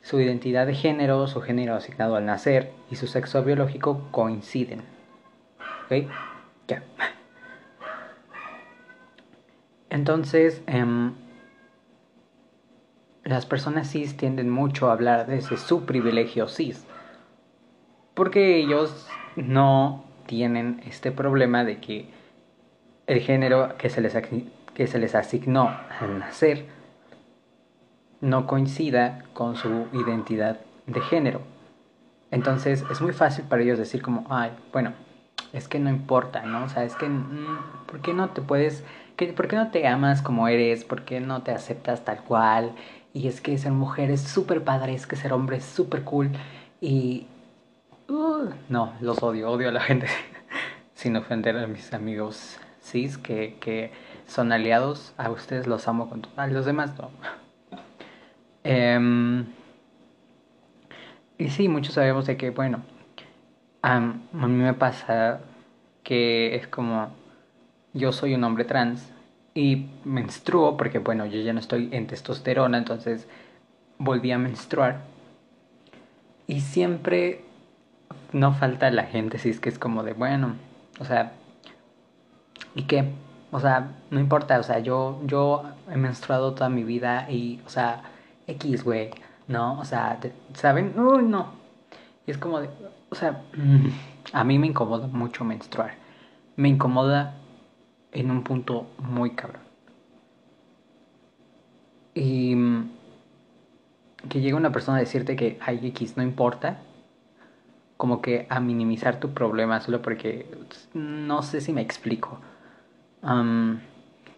su 0.02 0.20
identidad 0.20 0.68
de 0.68 0.76
género, 0.76 1.26
su 1.26 1.42
género 1.42 1.76
asignado 1.76 2.16
al 2.16 2.26
nacer 2.26 2.72
y 2.92 2.98
su 2.98 3.08
sexo 3.08 3.44
biológico 3.44 4.08
coinciden. 4.12 4.84
¿Ok? 5.86 6.08
Ya. 6.68 6.84
Entonces, 9.90 10.62
em, 10.68 11.14
las 13.24 13.48
personas 13.48 13.90
cis 13.90 14.16
tienden 14.18 14.52
mucho 14.52 14.90
a 14.90 14.94
hablar 14.94 15.26
desde 15.26 15.58
su 15.58 15.86
privilegio 15.86 16.48
cis, 16.48 16.86
porque 18.14 18.58
ellos 18.58 19.08
no 19.42 20.06
tienen 20.26 20.82
este 20.86 21.12
problema 21.12 21.64
de 21.64 21.80
que 21.80 22.10
el 23.08 23.20
género 23.22 23.76
que 23.78 23.90
se 23.90 24.02
les 24.02 24.16
que 24.74 24.88
se 24.88 25.00
les 25.00 25.16
asignó 25.16 25.76
al 26.00 26.20
nacer 26.20 26.68
no 28.22 28.48
coincida 28.48 29.24
con 29.34 29.56
su 29.56 29.88
identidad 29.94 30.60
de 30.86 31.02
género. 31.02 31.42
Entonces 32.32 32.86
es 32.92 33.02
muy 33.02 33.14
fácil 33.14 33.46
para 33.46 33.64
ellos 33.64 33.80
decir 33.80 34.02
como, 34.02 34.26
ay, 34.30 34.52
bueno, 34.72 34.94
es 35.54 35.68
que 35.68 35.80
no 35.80 35.90
importa, 35.90 36.44
¿no? 36.44 36.66
O 36.66 36.70
sea, 36.70 36.84
es 36.84 36.96
que, 36.96 37.10
mm, 37.10 37.86
¿por 37.88 38.02
qué 38.02 38.14
no 38.14 38.30
te 38.30 38.42
puedes, 38.42 38.84
que, 39.16 39.28
por 39.34 39.48
qué 39.48 39.56
no 39.56 39.72
te 39.72 39.88
amas 39.88 40.22
como 40.22 40.48
eres? 40.48 40.84
¿Por 40.84 41.04
qué 41.04 41.20
no 41.20 41.42
te 41.42 41.52
aceptas 41.52 42.06
tal 42.06 42.24
cual? 42.24 42.74
Y 43.14 43.28
es 43.28 43.42
que 43.42 43.58
ser 43.58 43.72
mujer 43.72 44.12
es 44.12 44.22
súper 44.22 44.64
padre, 44.64 44.94
es 44.94 45.08
que 45.08 45.16
ser 45.16 45.34
hombre 45.34 45.58
es 45.58 45.66
súper 45.66 46.04
cool. 46.04 46.30
Y... 46.82 47.26
No, 48.70 48.94
los 49.02 49.24
odio, 49.24 49.50
odio 49.50 49.70
a 49.70 49.72
la 49.72 49.82
gente. 49.82 50.08
Sin 50.94 51.16
ofender 51.16 51.58
a 51.58 51.66
mis 51.66 51.92
amigos 51.92 52.60
cis 52.82 53.18
que, 53.18 53.58
que 53.60 53.92
son 54.28 54.52
aliados, 54.52 55.14
a 55.18 55.32
ustedes 55.32 55.66
los 55.66 55.88
amo 55.88 56.08
con 56.08 56.22
total, 56.22 56.54
los 56.54 56.66
demás 56.66 56.94
no. 56.98 57.10
Em, 58.64 59.46
y 61.40 61.50
sí, 61.50 61.68
muchos 61.68 61.96
sabemos 61.96 62.28
de 62.28 62.38
que, 62.38 62.52
bueno, 62.52 62.84
a 63.82 64.00
mí 64.00 64.48
me 64.48 64.74
pasa 64.74 65.42
que 66.04 66.56
es 66.56 66.68
como 66.68 67.10
yo 67.94 68.12
soy 68.12 68.36
un 68.36 68.44
hombre 68.44 68.66
trans 68.66 69.12
y 69.56 69.88
menstruo 70.06 70.78
porque, 70.78 71.00
bueno, 71.00 71.26
yo 71.26 71.42
ya 71.42 71.54
no 71.54 71.60
estoy 71.60 71.90
en 71.92 72.06
testosterona, 72.06 72.78
entonces 72.78 73.28
volví 73.98 74.32
a 74.32 74.38
menstruar. 74.38 75.02
Y 76.46 76.62
siempre 76.62 77.49
no 78.32 78.54
falta 78.54 78.92
la 78.92 79.04
gente, 79.04 79.38
si 79.38 79.50
es 79.50 79.60
que 79.60 79.70
es 79.70 79.80
como 79.80 80.04
de, 80.04 80.14
bueno, 80.14 80.56
o 81.00 81.06
sea, 81.06 81.34
¿y 82.76 82.84
qué? 82.84 83.12
O 83.52 83.60
sea, 83.60 83.92
no 84.12 84.20
importa, 84.20 84.60
o 84.60 84.64
sea, 84.64 84.80
yo, 84.80 85.22
yo 85.26 85.64
he 85.92 85.98
menstruado 85.98 86.54
toda 86.54 86.70
mi 86.70 86.84
vida 86.84 87.30
y, 87.30 87.62
o 87.66 87.70
sea, 87.70 88.04
X, 88.48 88.84
güey, 88.84 89.12
¿no? 89.48 89.80
O 89.80 89.86
sea, 89.86 90.20
¿saben? 90.54 90.94
Uy, 91.00 91.24
no. 91.24 91.54
Y 92.28 92.32
es 92.32 92.38
como 92.38 92.62
de, 92.62 92.70
o 93.10 93.16
sea, 93.16 93.42
a 94.34 94.44
mí 94.44 94.60
me 94.60 94.68
incomoda 94.68 95.08
mucho 95.08 95.44
menstruar. 95.44 95.96
Me 96.56 96.70
incomoda 96.70 97.36
en 98.12 98.30
un 98.32 98.44
punto 98.44 98.88
muy 99.00 99.32
cabrón. 99.32 99.64
Y 102.14 102.56
que 104.28 104.42
llegue 104.42 104.54
una 104.54 104.72
persona 104.72 104.98
a 104.98 105.00
decirte 105.00 105.36
que 105.36 105.58
hay 105.62 105.86
X 105.88 106.18
no 106.18 106.24
importa, 106.24 106.80
como 108.00 108.22
que 108.22 108.48
a 108.50 108.62
minimizar 108.62 109.20
tu 109.20 109.34
problema 109.34 109.82
solo 109.82 110.02
porque 110.02 110.46
no 110.94 111.44
sé 111.44 111.60
si 111.60 111.74
me 111.74 111.82
explico 111.82 112.40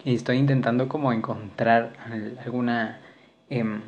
estoy 0.03 0.37
intentando 0.37 0.89
como 0.89 1.13
encontrar 1.13 1.93
alguna 2.43 2.99
em, 3.51 3.81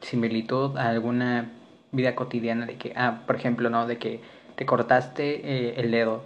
similitud 0.00 0.78
a 0.78 0.88
alguna 0.88 1.50
vida 1.92 2.14
cotidiana 2.14 2.64
de 2.64 2.76
que, 2.76 2.94
ah, 2.96 3.20
por 3.26 3.36
ejemplo, 3.36 3.68
¿no? 3.68 3.86
De 3.86 3.98
que 3.98 4.22
te 4.54 4.64
cortaste 4.64 5.42
eh, 5.44 5.74
el 5.76 5.90
dedo 5.90 6.24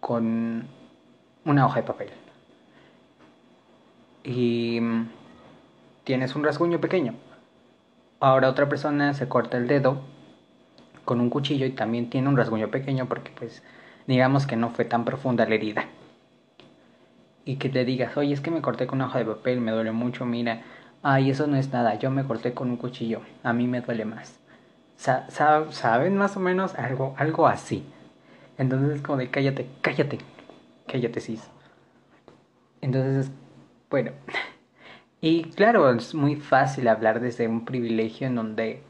con 0.00 0.66
una 1.44 1.66
hoja 1.66 1.82
de 1.82 1.86
papel. 1.86 2.08
Y 4.24 4.80
mm, 4.80 5.08
tienes 6.02 6.34
un 6.34 6.42
rasguño 6.42 6.80
pequeño. 6.80 7.14
Ahora 8.18 8.50
otra 8.50 8.68
persona 8.68 9.14
se 9.14 9.28
corta 9.28 9.56
el 9.56 9.68
dedo 9.68 10.02
con 11.08 11.22
un 11.22 11.30
cuchillo 11.30 11.64
y 11.64 11.70
también 11.70 12.10
tiene 12.10 12.28
un 12.28 12.36
rasguño 12.36 12.68
pequeño 12.68 13.06
porque 13.06 13.30
pues 13.30 13.62
digamos 14.06 14.46
que 14.46 14.56
no 14.56 14.68
fue 14.68 14.84
tan 14.84 15.06
profunda 15.06 15.46
la 15.48 15.54
herida 15.54 15.86
y 17.46 17.56
que 17.56 17.70
te 17.70 17.86
digas, 17.86 18.14
oye, 18.18 18.34
es 18.34 18.42
que 18.42 18.50
me 18.50 18.60
corté 18.60 18.86
con 18.86 18.98
una 18.98 19.06
hoja 19.06 19.20
de 19.20 19.24
papel, 19.24 19.62
me 19.62 19.72
duele 19.72 19.90
mucho, 19.90 20.26
mira, 20.26 20.60
ay, 21.02 21.30
eso 21.30 21.46
no 21.46 21.56
es 21.56 21.72
nada, 21.72 21.94
yo 21.94 22.10
me 22.10 22.24
corté 22.24 22.52
con 22.52 22.68
un 22.68 22.76
cuchillo, 22.76 23.22
a 23.42 23.54
mí 23.54 23.66
me 23.66 23.80
duele 23.80 24.04
más. 24.04 24.38
¿Saben 24.98 26.18
más 26.18 26.36
o 26.36 26.40
menos 26.40 26.74
algo, 26.74 27.14
algo 27.16 27.48
así? 27.48 27.86
Entonces 28.58 28.96
es 28.96 29.00
como 29.00 29.16
de 29.16 29.30
cállate, 29.30 29.66
cállate, 29.80 30.18
cállate, 30.86 31.20
cis. 31.20 31.48
Entonces, 32.82 33.30
bueno. 33.90 34.10
Y 35.20 35.44
claro, 35.50 35.90
es 35.90 36.14
muy 36.14 36.36
fácil 36.36 36.86
hablar 36.86 37.18
desde 37.18 37.48
un 37.48 37.64
privilegio 37.64 38.28
en 38.28 38.36
donde 38.36 38.82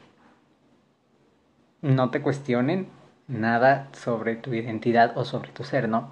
no 1.81 2.09
te 2.09 2.21
cuestionen 2.21 2.87
nada 3.27 3.87
sobre 3.93 4.35
tu 4.35 4.53
identidad 4.53 5.17
o 5.17 5.25
sobre 5.25 5.51
tu 5.51 5.63
ser, 5.63 5.87
¿no? 5.87 6.09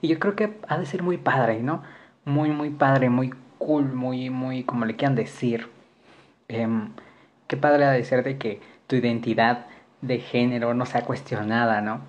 Y 0.00 0.08
yo 0.08 0.18
creo 0.18 0.36
que 0.36 0.58
ha 0.68 0.78
de 0.78 0.86
ser 0.86 1.02
muy 1.02 1.16
padre, 1.16 1.60
¿no? 1.62 1.82
Muy, 2.24 2.50
muy 2.50 2.70
padre, 2.70 3.10
muy 3.10 3.32
cool, 3.58 3.92
muy, 3.92 4.30
muy, 4.30 4.64
como 4.64 4.84
le 4.84 4.96
quieran 4.96 5.16
decir. 5.16 5.68
Em, 6.48 6.90
qué 7.46 7.56
padre 7.56 7.84
ha 7.84 7.90
de 7.90 8.04
ser 8.04 8.22
de 8.22 8.38
que 8.38 8.60
tu 8.86 8.96
identidad 8.96 9.66
de 10.02 10.18
género 10.20 10.74
no 10.74 10.86
sea 10.86 11.02
cuestionada, 11.04 11.80
¿no? 11.80 12.00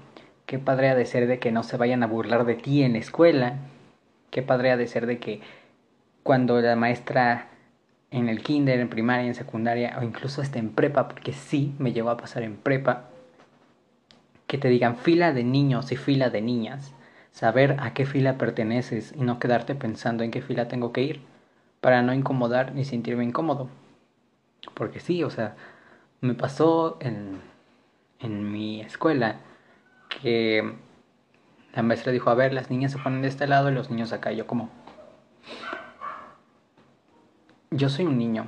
Qué 0.45 0.59
padre 0.59 0.89
ha 0.89 0.95
de 0.95 1.05
ser 1.05 1.27
de 1.27 1.39
que 1.39 1.51
no 1.51 1.63
se 1.63 1.77
vayan 1.77 2.03
a 2.03 2.07
burlar 2.07 2.45
de 2.45 2.55
ti 2.55 2.83
en 2.83 2.93
la 2.93 2.99
escuela. 2.99 3.57
Qué 4.31 4.41
padre 4.41 4.71
ha 4.71 4.77
de 4.77 4.87
ser 4.87 5.05
de 5.05 5.19
que 5.19 5.41
cuando 6.23 6.61
la 6.61 6.75
maestra 6.75 7.47
en 8.11 8.29
el 8.29 8.41
kinder, 8.41 8.79
en 8.79 8.89
primaria, 8.89 9.27
en 9.27 9.35
secundaria 9.35 9.97
o 9.99 10.03
incluso 10.03 10.41
hasta 10.41 10.59
en 10.59 10.69
prepa, 10.69 11.07
porque 11.07 11.33
sí 11.33 11.75
me 11.79 11.93
llegó 11.93 12.09
a 12.09 12.17
pasar 12.17 12.43
en 12.43 12.57
prepa, 12.57 13.09
que 14.47 14.57
te 14.57 14.69
digan 14.69 14.97
fila 14.97 15.31
de 15.31 15.43
niños 15.43 15.91
y 15.91 15.95
fila 15.95 16.29
de 16.29 16.41
niñas 16.41 16.93
saber 17.31 17.77
a 17.79 17.93
qué 17.93 18.05
fila 18.05 18.37
perteneces 18.37 19.13
y 19.15 19.21
no 19.21 19.39
quedarte 19.39 19.75
pensando 19.75 20.23
en 20.23 20.31
qué 20.31 20.41
fila 20.41 20.67
tengo 20.67 20.91
que 20.91 21.03
ir 21.03 21.21
para 21.81 22.01
no 22.01 22.13
incomodar 22.13 22.73
ni 22.73 22.83
sentirme 22.83 23.23
incómodo. 23.23 23.69
Porque 24.73 24.99
sí, 24.99 25.23
o 25.23 25.29
sea, 25.29 25.55
me 26.21 26.33
pasó 26.33 26.97
en, 26.99 27.39
en 28.19 28.51
mi 28.51 28.81
escuela 28.81 29.37
que 30.09 30.73
la 31.73 31.83
maestra 31.83 32.11
dijo, 32.11 32.29
a 32.29 32.35
ver, 32.35 32.53
las 32.53 32.69
niñas 32.69 32.91
se 32.91 32.97
ponen 32.97 33.21
de 33.21 33.27
este 33.27 33.47
lado 33.47 33.69
y 33.69 33.73
los 33.73 33.89
niños 33.89 34.11
acá. 34.11 34.31
yo 34.31 34.47
como, 34.47 34.69
yo 37.71 37.89
soy 37.89 38.05
un 38.05 38.17
niño, 38.17 38.47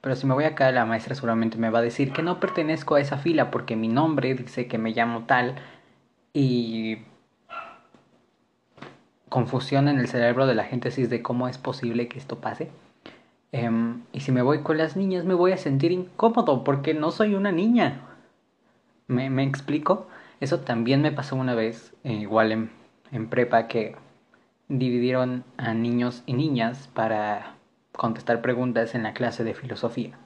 pero 0.00 0.16
si 0.16 0.26
me 0.26 0.34
voy 0.34 0.44
acá 0.44 0.70
la 0.72 0.86
maestra 0.86 1.14
seguramente 1.14 1.58
me 1.58 1.70
va 1.70 1.80
a 1.80 1.82
decir 1.82 2.12
que 2.12 2.22
no 2.22 2.40
pertenezco 2.40 2.94
a 2.94 3.00
esa 3.00 3.18
fila 3.18 3.50
porque 3.50 3.76
mi 3.76 3.88
nombre 3.88 4.34
dice 4.34 4.66
que 4.66 4.78
me 4.78 4.92
llamo 4.92 5.24
tal 5.24 5.56
y 6.32 6.98
confusión 9.28 9.88
en 9.88 9.98
el 9.98 10.08
cerebro 10.08 10.46
de 10.46 10.54
la 10.54 10.64
gente 10.64 10.88
es 10.88 11.10
de 11.10 11.22
cómo 11.22 11.48
es 11.48 11.58
posible 11.58 12.08
que 12.08 12.18
esto 12.18 12.40
pase. 12.40 12.70
Em, 13.52 14.02
y 14.12 14.20
si 14.20 14.32
me 14.32 14.42
voy 14.42 14.62
con 14.62 14.78
las 14.78 14.96
niñas 14.96 15.24
me 15.24 15.34
voy 15.34 15.52
a 15.52 15.56
sentir 15.56 15.92
incómodo 15.92 16.64
porque 16.64 16.94
no 16.94 17.10
soy 17.10 17.34
una 17.34 17.52
niña. 17.52 18.02
¿Me, 19.06 19.30
me 19.30 19.42
explico? 19.42 20.06
Eso 20.40 20.60
también 20.60 21.02
me 21.02 21.12
pasó 21.12 21.36
una 21.36 21.54
vez, 21.54 21.94
eh, 22.04 22.12
igual 22.12 22.52
en, 22.52 22.70
en, 23.10 23.28
prepa, 23.28 23.66
que 23.68 23.96
dividieron 24.68 25.44
a 25.56 25.74
niños 25.74 26.22
y 26.26 26.34
niñas 26.34 26.88
para 26.94 27.57
contestar 27.98 28.40
preguntas 28.40 28.94
en 28.94 29.02
la 29.02 29.12
clase 29.12 29.42
de 29.42 29.54
filosofía. 29.54 30.16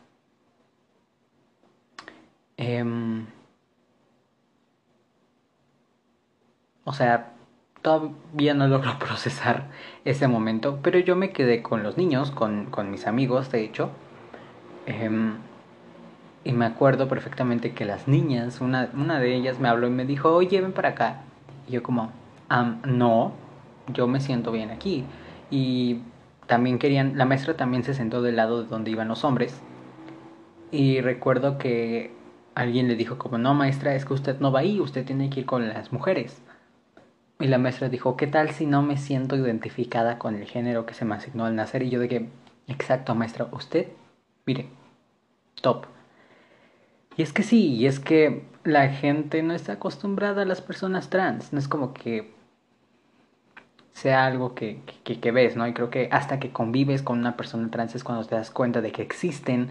Em, 2.59 3.25
o 6.85 6.93
sea, 6.93 7.33
todavía 7.81 8.53
no 8.53 8.69
logro 8.69 8.99
procesar 9.01 9.71
ese 10.05 10.29
momento, 10.29 10.81
pero 10.83 10.99
yo 10.99 11.17
me 11.17 11.33
quedé 11.33 11.63
con 11.63 11.83
los 11.83 11.97
niños, 11.97 12.31
con, 12.31 12.69
mis 12.91 13.07
amigos, 13.07 13.51
de 13.51 13.65
hecho. 13.65 13.91
Em, 14.87 15.39
y 16.45 16.53
me 16.53 16.67
acuerdo 16.67 17.09
perfectamente 17.09 17.73
que 17.73 17.87
las 17.87 18.07
niñas, 18.07 18.61
una, 18.61 18.91
una 18.95 19.19
de 19.19 19.35
ellas 19.35 19.61
me 19.61 19.69
habló 19.69 19.87
y 19.87 19.91
me 19.91 20.05
dijo, 20.05 20.31
oye, 20.35 20.61
ven 20.61 20.73
para 20.73 20.91
acá. 20.91 21.23
Y 21.67 21.73
yo 21.73 21.83
como, 21.83 22.13
no, 22.85 23.33
yo 23.95 24.07
me 24.09 24.21
siento 24.21 24.53
bien 24.53 24.71
aquí. 24.71 25.07
Y 25.51 26.03
también 26.53 26.79
querían, 26.79 27.17
la 27.17 27.25
maestra 27.25 27.57
también 27.57 27.83
se 27.83 27.95
sentó 27.95 28.21
del 28.21 28.37
lado 28.37 28.63
de 28.63 28.69
donde 28.69 28.91
iban 28.91 29.09
los 29.09 29.25
hombres. 29.25 29.59
Y 30.71 31.01
recuerdo 31.01 31.57
que 31.57 32.11
alguien 32.55 32.89
le 32.89 32.95
dijo 32.95 33.17
como, 33.17 33.39
no 33.39 33.55
maestra, 33.55 33.95
es 33.95 34.05
que 34.05 34.13
usted 34.13 34.39
no 34.39 34.53
va 34.53 34.61
ahí, 34.61 34.79
usted 34.79 35.07
tiene 35.07 35.31
que 35.31 35.41
ir 35.41 35.47
con 35.47 35.67
las 35.67 35.95
mujeres. 35.95 36.43
Y 37.41 37.47
la 37.47 37.57
maestra 37.57 37.89
dijo, 37.89 38.19
¿qué 38.19 38.27
tal 38.27 38.51
si 38.51 38.67
no 38.67 38.83
me 38.83 38.99
siento 38.99 39.35
identificada 39.35 40.19
con 40.19 40.37
el 40.37 40.45
género 40.45 40.85
que 40.85 40.93
se 40.93 41.07
me 41.07 41.15
asignó 41.15 41.47
al 41.47 41.57
nacer? 41.57 41.85
Y 41.85 41.89
yo 41.89 42.01
dije, 42.01 42.29
exacto 42.67 43.15
maestra, 43.15 43.49
usted, 43.51 43.87
mire, 44.45 44.69
top. 45.63 45.87
Y 47.17 47.23
es 47.23 47.33
que 47.33 47.45
sí, 47.45 47.77
y 47.77 47.87
es 47.87 47.99
que 47.99 48.45
la 48.63 48.91
gente 48.91 49.43
no 49.43 49.55
está 49.55 49.73
acostumbrada 49.73 50.43
a 50.43 50.45
las 50.45 50.61
personas 50.61 51.09
trans, 51.09 51.55
no 51.55 51.59
es 51.59 51.67
como 51.67 51.95
que 51.95 52.35
sea 53.93 54.27
algo 54.27 54.55
que, 54.55 54.81
que, 55.05 55.31
ves, 55.33 55.57
¿no? 55.57 55.67
Y 55.67 55.75
creo 55.75 55.91
que 55.91 56.09
hasta 56.11 56.39
que 56.41 56.51
convives 56.51 57.03
con 57.03 57.19
una 57.19 57.37
persona 57.37 57.71
trans 57.71 57.95
es 57.95 58.05
cuando 58.05 58.25
te 58.27 58.35
das 58.35 58.51
cuenta 58.51 58.81
de 58.81 58.93
que 58.93 59.03
existen, 59.03 59.71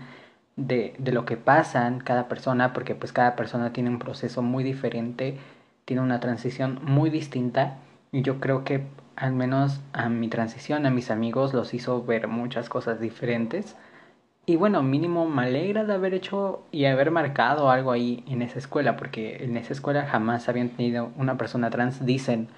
de, 0.55 0.93
de 0.97 1.11
lo 1.11 1.25
que 1.25 1.37
pasan 1.37 1.99
cada 1.99 2.27
persona, 2.27 2.73
porque 2.73 2.95
pues 2.95 3.13
cada 3.13 3.35
persona 3.35 3.73
tiene 3.73 3.89
un 3.89 3.99
proceso 3.99 4.41
muy 4.41 4.63
diferente, 4.63 5.37
tiene 5.85 6.01
una 6.01 6.19
transición 6.19 6.79
muy 6.83 7.09
distinta, 7.09 7.77
y 8.11 8.21
yo 8.23 8.39
creo 8.39 8.63
que 8.63 8.85
al 9.15 9.33
menos 9.33 9.81
a 9.93 10.09
mi 10.09 10.27
transición, 10.27 10.85
a 10.85 10.89
mis 10.89 11.11
amigos, 11.11 11.53
los 11.53 11.73
hizo 11.73 12.03
ver 12.03 12.27
muchas 12.27 12.69
cosas 12.69 12.99
diferentes. 12.99 13.75
Y 14.45 14.55
bueno, 14.55 14.81
mínimo 14.83 15.27
me 15.29 15.43
alegra 15.43 15.85
de 15.85 15.93
haber 15.93 16.13
hecho 16.13 16.63
y 16.71 16.85
haber 16.85 17.11
marcado 17.11 17.69
algo 17.69 17.91
ahí 17.91 18.23
en 18.27 18.41
esa 18.41 18.59
escuela, 18.59 18.97
porque 18.97 19.43
en 19.43 19.57
esa 19.57 19.73
escuela 19.73 20.07
jamás 20.07 20.49
habían 20.49 20.69
tenido 20.69 21.11
una 21.17 21.37
persona 21.37 21.69
trans, 21.69 22.05
dicen, 22.05 22.49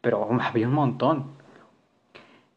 pero 0.00 0.28
había 0.40 0.68
un 0.68 0.74
montón. 0.74 1.40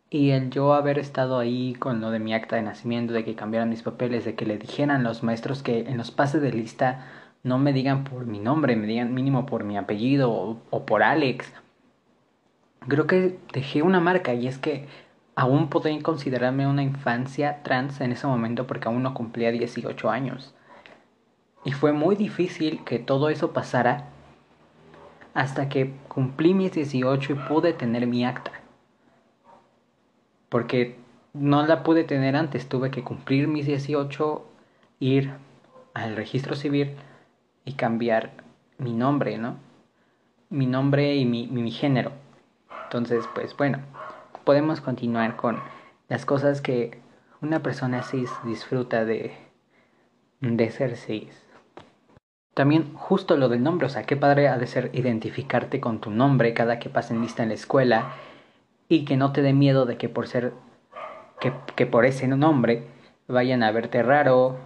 Y 0.09 0.29
el 0.29 0.51
yo 0.51 0.73
haber 0.73 0.99
estado 0.99 1.39
ahí 1.39 1.73
con 1.73 1.99
lo 1.99 2.11
de 2.11 2.19
mi 2.19 2.35
acta 2.35 2.55
de 2.55 2.61
nacimiento, 2.61 3.13
de 3.13 3.25
que 3.25 3.35
cambiaran 3.35 3.69
mis 3.69 3.81
papeles, 3.81 4.25
de 4.25 4.35
que 4.35 4.45
le 4.45 4.59
dijeran 4.59 5.03
los 5.03 5.23
maestros 5.23 5.63
que 5.63 5.89
en 5.89 5.97
los 5.97 6.11
pases 6.11 6.41
de 6.41 6.51
lista 6.51 7.07
no 7.41 7.57
me 7.57 7.73
digan 7.73 8.03
por 8.03 8.25
mi 8.27 8.39
nombre, 8.39 8.75
me 8.75 8.87
digan 8.87 9.13
mínimo 9.13 9.45
por 9.47 9.63
mi 9.63 9.75
apellido 9.75 10.31
o, 10.69 10.85
por 10.85 11.01
Alex. 11.01 11.51
Creo 12.87 13.07
que 13.07 13.39
dejé 13.53 13.81
una 13.81 13.99
marca 13.99 14.33
y 14.35 14.47
es 14.47 14.59
que 14.59 14.87
aún 15.35 15.69
podría 15.69 16.01
considerarme 16.03 16.67
una 16.67 16.83
infancia 16.83 17.63
trans 17.63 17.99
en 17.99 18.11
ese 18.11 18.27
momento 18.27 18.67
porque 18.67 18.87
aún 18.87 19.01
no 19.01 19.15
cumplía 19.15 19.51
18 19.51 20.09
años. 20.11 20.53
Y 21.65 21.71
fue 21.71 21.91
muy 21.91 22.15
difícil 22.15 22.83
que 22.83 22.99
todo 22.99 23.29
eso 23.29 23.51
pasara 23.51 24.12
hasta 25.33 25.69
que 25.69 25.93
cumplí 26.07 26.53
mis 26.53 26.71
18 26.71 27.33
y 27.33 27.35
pude 27.35 27.73
tener 27.73 28.07
mi 28.07 28.25
acta. 28.25 28.51
Porque 30.49 30.97
no 31.33 31.65
la 31.65 31.83
pude 31.83 32.03
tener 32.03 32.35
antes, 32.35 32.69
tuve 32.69 32.91
que 32.91 33.03
cumplir 33.03 33.47
mis 33.47 33.65
18, 33.65 34.45
ir 34.99 35.33
al 35.93 36.15
registro 36.15 36.55
civil 36.55 36.95
y 37.65 37.73
cambiar 37.73 38.31
mi 38.77 38.93
nombre, 38.93 39.37
¿no? 39.37 39.57
Mi 40.49 40.67
nombre 40.67 41.15
y 41.15 41.25
mi, 41.25 41.47
mi 41.47 41.71
género. 41.71 42.11
Entonces, 42.83 43.25
pues 43.33 43.57
bueno, 43.57 43.79
podemos 44.43 44.81
continuar 44.81 45.35
con 45.35 45.59
las 46.09 46.25
cosas 46.25 46.61
que 46.61 46.99
una 47.41 47.61
persona 47.61 48.03
cis 48.03 48.29
disfruta 48.43 49.05
de, 49.05 49.33
de 50.41 50.69
ser 50.69 50.95
cis. 50.95 51.42
También 52.53 52.93
justo 52.93 53.35
lo 53.37 53.49
del 53.49 53.63
nombre, 53.63 53.87
o 53.87 53.89
sea, 53.89 54.03
qué 54.03 54.15
padre 54.15 54.47
ha 54.47 54.57
de 54.57 54.67
ser 54.67 54.91
identificarte 54.93 55.79
con 55.79 55.99
tu 55.99 56.11
nombre 56.11 56.53
cada 56.53 56.79
que 56.79 56.89
pasen 56.89 57.21
lista 57.21 57.43
en 57.43 57.49
la 57.49 57.55
escuela 57.55 58.13
y 58.89 59.05
que 59.05 59.17
no 59.17 59.31
te 59.31 59.41
dé 59.41 59.53
miedo 59.53 59.85
de 59.85 59.97
que 59.97 60.09
por 60.09 60.27
ser, 60.27 60.53
que, 61.39 61.51
que 61.75 61.85
por 61.85 62.05
ese 62.05 62.27
nombre 62.27 62.83
vayan 63.27 63.63
a 63.63 63.71
verte 63.71 64.03
raro, 64.03 64.57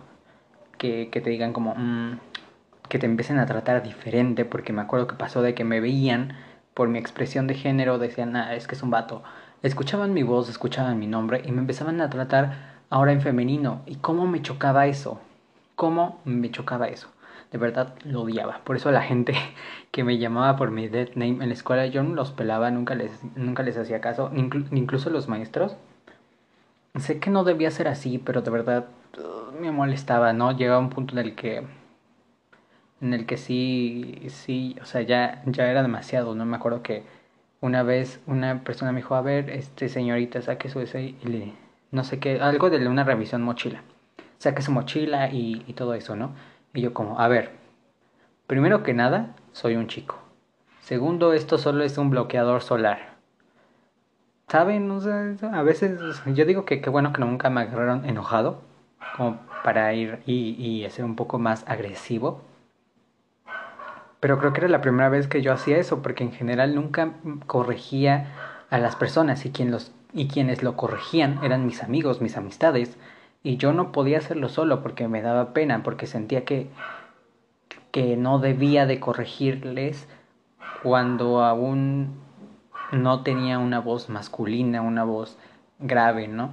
que, 0.77 1.09
que 1.09 1.21
te 1.21 1.29
digan 1.29 1.53
como, 1.53 1.75
mm", 1.75 2.19
que 2.89 2.99
te 2.99 3.05
empiecen 3.05 3.39
a 3.39 3.45
tratar 3.45 3.83
diferente, 3.83 4.43
porque 4.43 4.73
me 4.73 4.81
acuerdo 4.81 5.07
que 5.07 5.15
pasó 5.15 5.41
de 5.41 5.53
que 5.55 5.63
me 5.63 5.79
veían 5.79 6.35
por 6.73 6.89
mi 6.89 6.99
expresión 6.99 7.47
de 7.47 7.55
género, 7.55 7.99
decían, 7.99 8.35
ah, 8.35 8.53
es 8.53 8.67
que 8.67 8.75
es 8.75 8.83
un 8.83 8.91
vato, 8.91 9.23
Escuchaban 9.63 10.13
mi 10.13 10.21
voz, 10.21 10.49
escuchaban 10.49 10.99
mi 10.99 11.07
nombre 11.07 11.41
y 11.43 11.51
me 11.51 11.61
empezaban 11.61 11.99
a 11.99 12.11
tratar 12.11 12.77
ahora 12.91 13.11
en 13.11 13.21
femenino. 13.21 13.81
¿Y 13.87 13.95
cómo 13.95 14.27
me 14.27 14.43
chocaba 14.43 14.85
eso? 14.85 15.19
¿Cómo 15.75 16.21
me 16.25 16.51
chocaba 16.51 16.87
eso? 16.89 17.09
De 17.51 17.57
verdad 17.57 17.95
lo 18.03 18.21
odiaba. 18.21 18.59
Por 18.63 18.75
eso 18.75 18.91
la 18.91 19.01
gente 19.01 19.33
que 19.91 20.03
me 20.03 20.17
llamaba 20.17 20.55
por 20.57 20.71
mi 20.71 20.87
dead 20.87 21.09
name 21.15 21.43
en 21.43 21.49
la 21.49 21.53
escuela 21.53 21.87
yo 21.87 22.03
no 22.03 22.15
los 22.15 22.31
pelaba, 22.31 22.71
nunca 22.71 22.95
les, 22.95 23.23
nunca 23.35 23.63
les 23.63 23.77
hacía 23.77 24.01
caso, 24.01 24.31
incluso 24.33 25.09
los 25.09 25.27
maestros. 25.27 25.77
Sé 26.99 27.19
que 27.19 27.29
no 27.29 27.43
debía 27.43 27.69
ser 27.71 27.87
así, 27.87 28.17
pero 28.17 28.41
de 28.41 28.51
verdad 28.51 28.87
uh, 29.17 29.61
me 29.61 29.71
molestaba, 29.71 30.33
¿no? 30.33 30.51
Llegaba 30.51 30.79
un 30.79 30.89
punto 30.89 31.13
en 31.13 31.19
el 31.25 31.35
que 31.35 31.63
en 33.01 33.13
el 33.13 33.25
que 33.25 33.37
sí 33.37 34.23
sí, 34.29 34.75
o 34.81 34.85
sea, 34.85 35.01
ya 35.01 35.43
ya 35.45 35.69
era 35.69 35.83
demasiado, 35.83 36.33
no 36.35 36.45
me 36.45 36.55
acuerdo 36.57 36.81
que 36.81 37.03
una 37.61 37.83
vez 37.83 38.19
una 38.27 38.63
persona 38.63 38.91
me 38.91 38.99
dijo, 38.99 39.15
a 39.15 39.21
ver, 39.21 39.49
este 39.49 39.89
señorita, 39.89 40.41
saque 40.41 40.69
su 40.69 40.79
ese 40.79 41.15
y 41.23 41.27
le, 41.27 41.53
no 41.91 42.03
sé 42.03 42.19
qué, 42.19 42.39
algo 42.41 42.69
de 42.69 42.87
una 42.87 43.03
revisión 43.03 43.41
mochila. 43.43 43.83
Saque 44.39 44.61
su 44.61 44.71
mochila 44.71 45.29
y, 45.31 45.63
y 45.67 45.73
todo 45.73 45.93
eso, 45.95 46.15
¿no? 46.15 46.31
Y 46.77 46.81
yo 46.81 46.93
como, 46.93 47.19
a 47.19 47.27
ver, 47.27 47.49
primero 48.45 48.83
que 48.83 48.93
nada, 48.93 49.33
soy 49.51 49.75
un 49.75 49.87
chico. 49.87 50.19
Segundo, 50.81 51.33
esto 51.33 51.57
solo 51.57 51.83
es 51.83 51.97
un 51.97 52.11
bloqueador 52.11 52.61
solar. 52.61 53.15
¿Saben? 54.47 54.91
A 55.53 55.63
veces 55.63 55.99
yo 56.27 56.45
digo 56.45 56.65
que 56.65 56.79
qué 56.79 56.91
bueno 56.91 57.13
que 57.13 57.21
nunca 57.21 57.49
me 57.49 57.61
agarraron 57.61 58.05
enojado, 58.05 58.61
como 59.15 59.39
para 59.63 59.91
ir 59.95 60.19
y, 60.27 60.49
y 60.63 60.85
hacer 60.85 61.03
un 61.03 61.15
poco 61.15 61.39
más 61.39 61.67
agresivo. 61.67 62.41
Pero 64.19 64.37
creo 64.37 64.53
que 64.53 64.59
era 64.59 64.67
la 64.67 64.81
primera 64.81 65.09
vez 65.09 65.27
que 65.27 65.41
yo 65.41 65.53
hacía 65.53 65.79
eso, 65.79 66.03
porque 66.03 66.23
en 66.23 66.31
general 66.31 66.75
nunca 66.75 67.13
corregía 67.47 68.35
a 68.69 68.77
las 68.77 68.95
personas 68.95 69.47
y, 69.47 69.49
quien 69.49 69.71
los, 69.71 69.93
y 70.13 70.27
quienes 70.27 70.61
lo 70.61 70.75
corregían 70.75 71.39
eran 71.43 71.65
mis 71.65 71.81
amigos, 71.81 72.21
mis 72.21 72.37
amistades. 72.37 72.99
Y 73.47 73.55
yo 73.55 73.71
no 73.71 73.93
podía 73.93 74.17
hacerlo 74.17 74.49
solo 74.49 74.83
porque 74.83 75.07
me 75.07 75.21
daba 75.21 75.53
pena, 75.53 75.81
porque 75.81 76.05
sentía 76.05 76.43
que, 76.43 76.67
que 77.93 78.17
no 78.17 78.39
debía 78.39 78.85
de 78.85 78.99
corregirles 78.99 80.05
cuando 80.83 81.41
aún 81.41 82.19
no 82.91 83.23
tenía 83.23 83.57
una 83.57 83.79
voz 83.79 84.09
masculina, 84.09 84.81
una 84.81 85.05
voz 85.05 85.37
grave, 85.79 86.27
¿no? 86.27 86.49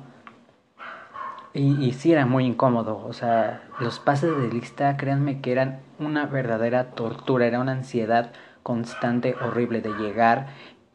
Y, 1.53 1.85
y 1.85 1.95
sí 1.95 2.13
era 2.13 2.27
muy 2.27 2.47
incómodo, 2.47 3.05
o 3.05 3.13
sea, 3.13 3.65
los 3.81 3.99
pases 3.99 4.31
de 4.39 4.47
lista, 4.47 4.97
créanme 4.97 5.41
que 5.41 5.51
eran 5.51 5.81
una 5.99 6.27
verdadera 6.27 6.93
tortura, 6.93 7.47
era 7.47 7.59
una 7.59 7.73
ansiedad 7.73 8.31
constante, 8.63 9.35
horrible 9.43 9.81
de 9.81 9.95
llegar, 9.95 10.47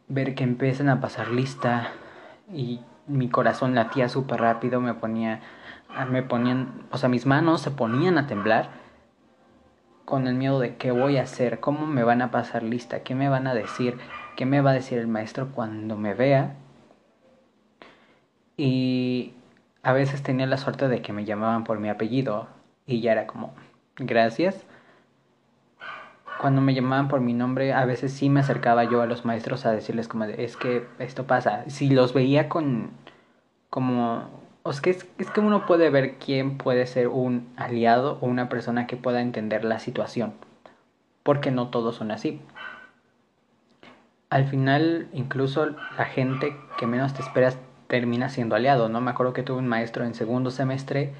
ver 0.08 0.34
que 0.34 0.44
empiezan 0.44 0.88
a 0.88 1.02
pasar 1.02 1.28
lista 1.28 1.88
y 2.50 2.80
mi 3.06 3.28
corazón 3.28 3.74
latía 3.74 4.08
súper 4.08 4.40
rápido, 4.40 4.80
me 4.80 4.94
ponía, 4.94 5.40
me 6.08 6.22
ponían, 6.22 6.86
o 6.90 6.98
sea, 6.98 7.08
mis 7.08 7.26
manos 7.26 7.60
se 7.60 7.70
ponían 7.70 8.18
a 8.18 8.26
temblar 8.26 8.70
con 10.04 10.26
el 10.26 10.34
miedo 10.34 10.58
de 10.58 10.76
qué 10.76 10.90
voy 10.90 11.18
a 11.18 11.22
hacer, 11.22 11.60
cómo 11.60 11.86
me 11.86 12.02
van 12.02 12.20
a 12.20 12.30
pasar 12.30 12.62
lista, 12.62 13.02
qué 13.04 13.14
me 13.14 13.28
van 13.28 13.46
a 13.46 13.54
decir, 13.54 13.96
qué 14.36 14.44
me 14.44 14.60
va 14.60 14.70
a 14.70 14.74
decir 14.74 14.98
el 14.98 15.06
maestro 15.06 15.52
cuando 15.52 15.96
me 15.96 16.14
vea. 16.14 16.56
Y 18.56 19.34
a 19.82 19.92
veces 19.92 20.22
tenía 20.22 20.46
la 20.46 20.58
suerte 20.58 20.88
de 20.88 21.00
que 21.00 21.12
me 21.12 21.24
llamaban 21.24 21.64
por 21.64 21.78
mi 21.78 21.88
apellido 21.88 22.48
y 22.86 23.00
ya 23.00 23.12
era 23.12 23.26
como, 23.26 23.54
gracias. 23.96 24.66
Cuando 26.40 26.60
me 26.60 26.74
llamaban 26.74 27.08
por 27.08 27.20
mi 27.20 27.34
nombre, 27.34 27.72
a 27.72 27.84
veces 27.84 28.12
sí 28.12 28.30
me 28.30 28.40
acercaba 28.40 28.84
yo 28.84 29.02
a 29.02 29.06
los 29.06 29.24
maestros 29.24 29.66
a 29.66 29.72
decirles 29.72 30.08
como, 30.08 30.24
es 30.24 30.56
que 30.56 30.86
esto 30.98 31.26
pasa. 31.26 31.64
Si 31.68 31.90
los 31.90 32.14
veía 32.14 32.48
con, 32.48 32.90
como, 33.68 34.39
es 34.64 34.80
que, 34.80 34.90
es, 34.90 35.06
es 35.18 35.30
que 35.30 35.40
uno 35.40 35.66
puede 35.66 35.90
ver 35.90 36.16
quién 36.18 36.58
puede 36.58 36.86
ser 36.86 37.08
un 37.08 37.48
aliado 37.56 38.18
o 38.20 38.26
una 38.26 38.48
persona 38.48 38.86
que 38.86 38.96
pueda 38.96 39.20
entender 39.22 39.64
la 39.64 39.78
situación. 39.78 40.34
Porque 41.22 41.50
no 41.50 41.68
todos 41.68 41.96
son 41.96 42.10
así. 42.10 42.40
al 44.30 44.46
final 44.46 45.08
incluso 45.12 45.66
la 45.98 46.04
gente 46.04 46.56
que 46.78 46.86
menos 46.86 47.14
te 47.14 47.22
esperas 47.22 47.58
termina 47.88 48.28
siendo 48.28 48.54
aliado, 48.54 48.88
¿no? 48.88 49.00
Me 49.00 49.10
acuerdo 49.10 49.32
que 49.32 49.42
tuve 49.42 49.58
un 49.58 49.68
maestro 49.68 50.04
en 50.04 50.14
segundo 50.14 50.50
semestre 50.50 51.12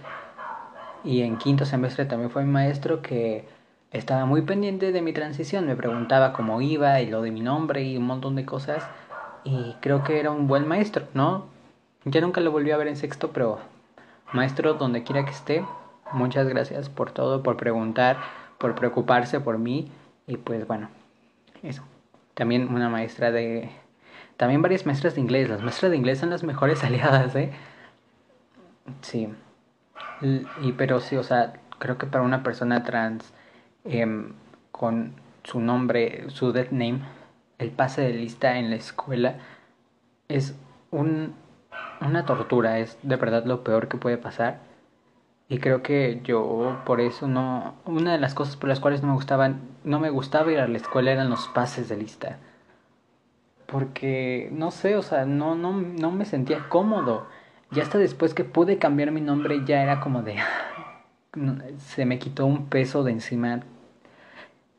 y 1.04 1.22
en 1.22 1.36
quinto 1.38 1.64
semestre 1.64 2.04
también 2.04 2.30
fue 2.30 2.44
mi 2.44 2.52
maestro 2.52 3.02
que 3.02 3.44
estaba 3.90 4.24
muy 4.26 4.42
pendiente 4.42 4.92
de 4.92 5.02
mi 5.02 5.12
transición, 5.12 5.66
me 5.66 5.74
preguntaba 5.76 6.32
cómo 6.32 6.60
iba 6.60 7.00
y 7.00 7.06
lo 7.06 7.22
de 7.22 7.32
mi 7.32 7.40
nombre 7.40 7.82
y 7.82 7.96
un 7.96 8.04
montón 8.06 8.36
de 8.36 8.44
cosas 8.44 8.86
y 9.44 9.74
creo 9.80 10.04
que 10.04 10.20
era 10.20 10.30
un 10.30 10.46
buen 10.46 10.68
maestro, 10.68 11.06
¿no? 11.14 11.46
Ya 12.04 12.20
nunca 12.20 12.40
lo 12.40 12.50
volví 12.50 12.70
a 12.70 12.76
ver 12.76 12.88
en 12.88 12.96
sexto, 12.96 13.30
pero 13.32 13.58
maestro 14.32 14.74
donde 14.74 15.02
quiera 15.02 15.24
que 15.24 15.32
esté, 15.32 15.64
muchas 16.12 16.48
gracias 16.48 16.88
por 16.88 17.10
todo, 17.12 17.42
por 17.42 17.56
preguntar, 17.56 18.18
por 18.58 18.74
preocuparse 18.74 19.40
por 19.40 19.58
mí 19.58 19.90
y 20.26 20.36
pues 20.36 20.66
bueno, 20.66 20.88
eso. 21.62 21.82
También 22.34 22.72
una 22.72 22.88
maestra 22.88 23.30
de... 23.30 23.70
También 24.36 24.62
varias 24.62 24.86
maestras 24.86 25.14
de 25.14 25.20
inglés. 25.20 25.50
Las 25.50 25.60
maestras 25.60 25.90
de 25.90 25.98
inglés 25.98 26.18
son 26.18 26.30
las 26.30 26.42
mejores 26.42 26.82
aliadas, 26.84 27.34
¿eh? 27.36 27.52
Sí. 29.02 29.28
Y 30.62 30.72
pero 30.72 31.00
sí, 31.00 31.16
o 31.16 31.22
sea, 31.22 31.54
creo 31.78 31.98
que 31.98 32.06
para 32.06 32.24
una 32.24 32.42
persona 32.42 32.82
trans 32.82 33.32
em, 33.84 34.32
con 34.70 35.14
su 35.44 35.60
nombre, 35.60 36.30
su 36.30 36.52
death 36.52 36.70
name, 36.70 37.00
el 37.58 37.70
pase 37.70 38.02
de 38.02 38.14
lista 38.14 38.58
en 38.58 38.70
la 38.70 38.76
escuela 38.76 39.38
es 40.28 40.54
un, 40.90 41.34
una 42.00 42.26
tortura, 42.26 42.78
es 42.78 42.98
de 43.02 43.16
verdad 43.16 43.44
lo 43.44 43.62
peor 43.64 43.88
que 43.88 43.96
puede 43.96 44.18
pasar. 44.18 44.60
Y 45.48 45.58
creo 45.58 45.82
que 45.82 46.20
yo 46.22 46.80
por 46.86 47.00
eso 47.00 47.26
no 47.26 47.74
una 47.84 48.12
de 48.12 48.18
las 48.18 48.34
cosas 48.34 48.56
por 48.56 48.68
las 48.68 48.80
cuales 48.80 49.02
no 49.02 49.08
me 49.08 49.14
gustaban 49.14 49.62
no 49.82 49.98
me 49.98 50.10
gustaba 50.10 50.52
ir 50.52 50.60
a 50.60 50.68
la 50.68 50.76
escuela 50.76 51.10
eran 51.10 51.30
los 51.30 51.48
pases 51.48 51.88
de 51.88 51.96
lista. 51.96 52.38
Porque 53.66 54.48
no 54.52 54.70
sé, 54.70 54.96
o 54.96 55.02
sea, 55.02 55.24
no 55.26 55.54
no 55.54 55.72
no 55.72 56.10
me 56.12 56.24
sentía 56.24 56.68
cómodo. 56.68 57.26
Ya 57.72 57.82
hasta 57.82 57.98
después 57.98 58.34
que 58.34 58.44
pude 58.44 58.78
cambiar 58.78 59.10
mi 59.12 59.20
nombre 59.20 59.62
ya 59.64 59.82
era 59.82 60.00
como 60.00 60.22
de 60.22 60.36
se 61.78 62.06
me 62.06 62.18
quitó 62.18 62.46
un 62.46 62.66
peso 62.66 63.04
de 63.04 63.12
encima 63.12 63.60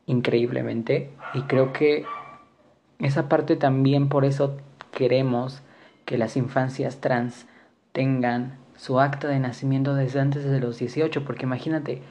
increíblemente 0.06 1.10
y 1.34 1.42
creo 1.42 1.72
que 1.72 2.04
esa 2.98 3.28
parte 3.28 3.56
también 3.56 4.08
por 4.08 4.24
eso 4.24 4.58
queremos 4.90 5.62
que 6.12 6.18
las 6.18 6.36
infancias 6.36 7.00
trans 7.00 7.46
tengan 7.92 8.58
su 8.76 9.00
acta 9.00 9.28
de 9.28 9.38
nacimiento 9.38 9.94
desde 9.94 10.20
antes 10.20 10.44
de 10.44 10.60
los 10.60 10.78
18, 10.78 11.24
porque 11.24 11.46
imagínate, 11.46 12.02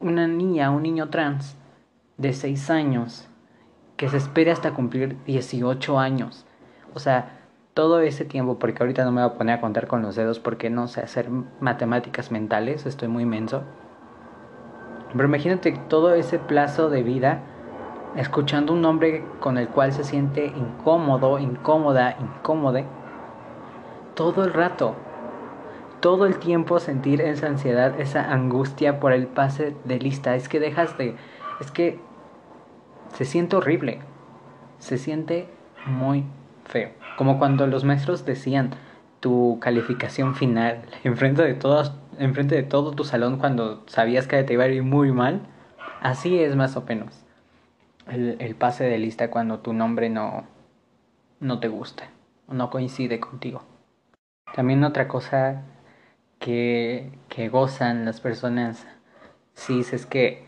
una 0.00 0.26
niña, 0.26 0.72
un 0.72 0.82
niño 0.82 1.08
trans 1.08 1.54
de 2.16 2.32
6 2.32 2.70
años 2.70 3.28
que 3.96 4.08
se 4.08 4.16
espere 4.16 4.50
hasta 4.50 4.74
cumplir 4.74 5.16
18 5.26 6.00
años. 6.00 6.44
O 6.92 6.98
sea, 6.98 7.38
todo 7.72 8.00
ese 8.00 8.24
tiempo, 8.24 8.58
porque 8.58 8.82
ahorita 8.82 9.04
no 9.04 9.12
me 9.12 9.22
voy 9.22 9.30
a 9.30 9.38
poner 9.38 9.58
a 9.58 9.60
contar 9.60 9.86
con 9.86 10.02
los 10.02 10.16
dedos 10.16 10.40
porque 10.40 10.68
no 10.68 10.88
sé 10.88 11.02
hacer 11.02 11.30
matemáticas 11.60 12.32
mentales, 12.32 12.84
estoy 12.84 13.06
muy 13.06 13.22
inmenso. 13.22 13.62
Pero 15.12 15.28
imagínate 15.28 15.70
todo 15.88 16.14
ese 16.14 16.40
plazo 16.40 16.90
de 16.90 17.04
vida 17.04 17.42
escuchando 18.16 18.72
un 18.72 18.82
nombre 18.82 19.24
con 19.40 19.58
el 19.58 19.68
cual 19.68 19.92
se 19.92 20.04
siente 20.04 20.46
incómodo, 20.46 21.38
incómoda, 21.38 22.16
incómode, 22.20 22.84
todo 24.14 24.44
el 24.44 24.52
rato 24.52 24.94
todo 26.02 26.26
el 26.26 26.38
tiempo 26.38 26.80
sentir 26.80 27.20
esa 27.20 27.46
ansiedad, 27.46 27.98
esa 28.00 28.32
angustia 28.32 28.98
por 28.98 29.12
el 29.12 29.28
pase 29.28 29.76
de 29.84 30.00
lista. 30.00 30.34
Es 30.34 30.48
que 30.48 30.58
dejas 30.58 30.98
de... 30.98 31.14
Es 31.60 31.70
que 31.70 32.00
se 33.14 33.24
siente 33.24 33.54
horrible. 33.54 34.00
Se 34.80 34.98
siente 34.98 35.46
muy 35.86 36.24
feo. 36.64 36.90
Como 37.16 37.38
cuando 37.38 37.68
los 37.68 37.84
maestros 37.84 38.26
decían 38.26 38.70
tu 39.20 39.58
calificación 39.60 40.34
final 40.34 40.82
enfrente 41.04 41.42
de 41.42 41.54
todos, 41.54 41.94
enfrente 42.18 42.56
de 42.56 42.64
todo 42.64 42.90
tu 42.90 43.04
salón 43.04 43.38
cuando 43.38 43.84
sabías 43.86 44.26
que 44.26 44.42
te 44.42 44.54
iba 44.54 44.64
a 44.64 44.68
ir 44.68 44.82
muy 44.82 45.12
mal. 45.12 45.42
Así 46.00 46.36
es 46.40 46.56
más 46.56 46.76
o 46.76 46.82
menos. 46.82 47.21
El, 48.08 48.36
el 48.40 48.54
pase 48.54 48.84
de 48.84 48.98
lista 48.98 49.30
cuando 49.30 49.60
tu 49.60 49.72
nombre 49.72 50.10
no, 50.10 50.44
no 51.40 51.60
te 51.60 51.68
gusta 51.68 52.08
o 52.48 52.54
no 52.54 52.70
coincide 52.70 53.20
contigo. 53.20 53.62
También 54.54 54.84
otra 54.84 55.08
cosa 55.08 55.62
que, 56.38 57.10
que 57.28 57.48
gozan 57.48 58.04
las 58.04 58.20
personas 58.20 58.86
cis 59.54 59.92
es 59.92 60.06
que 60.06 60.44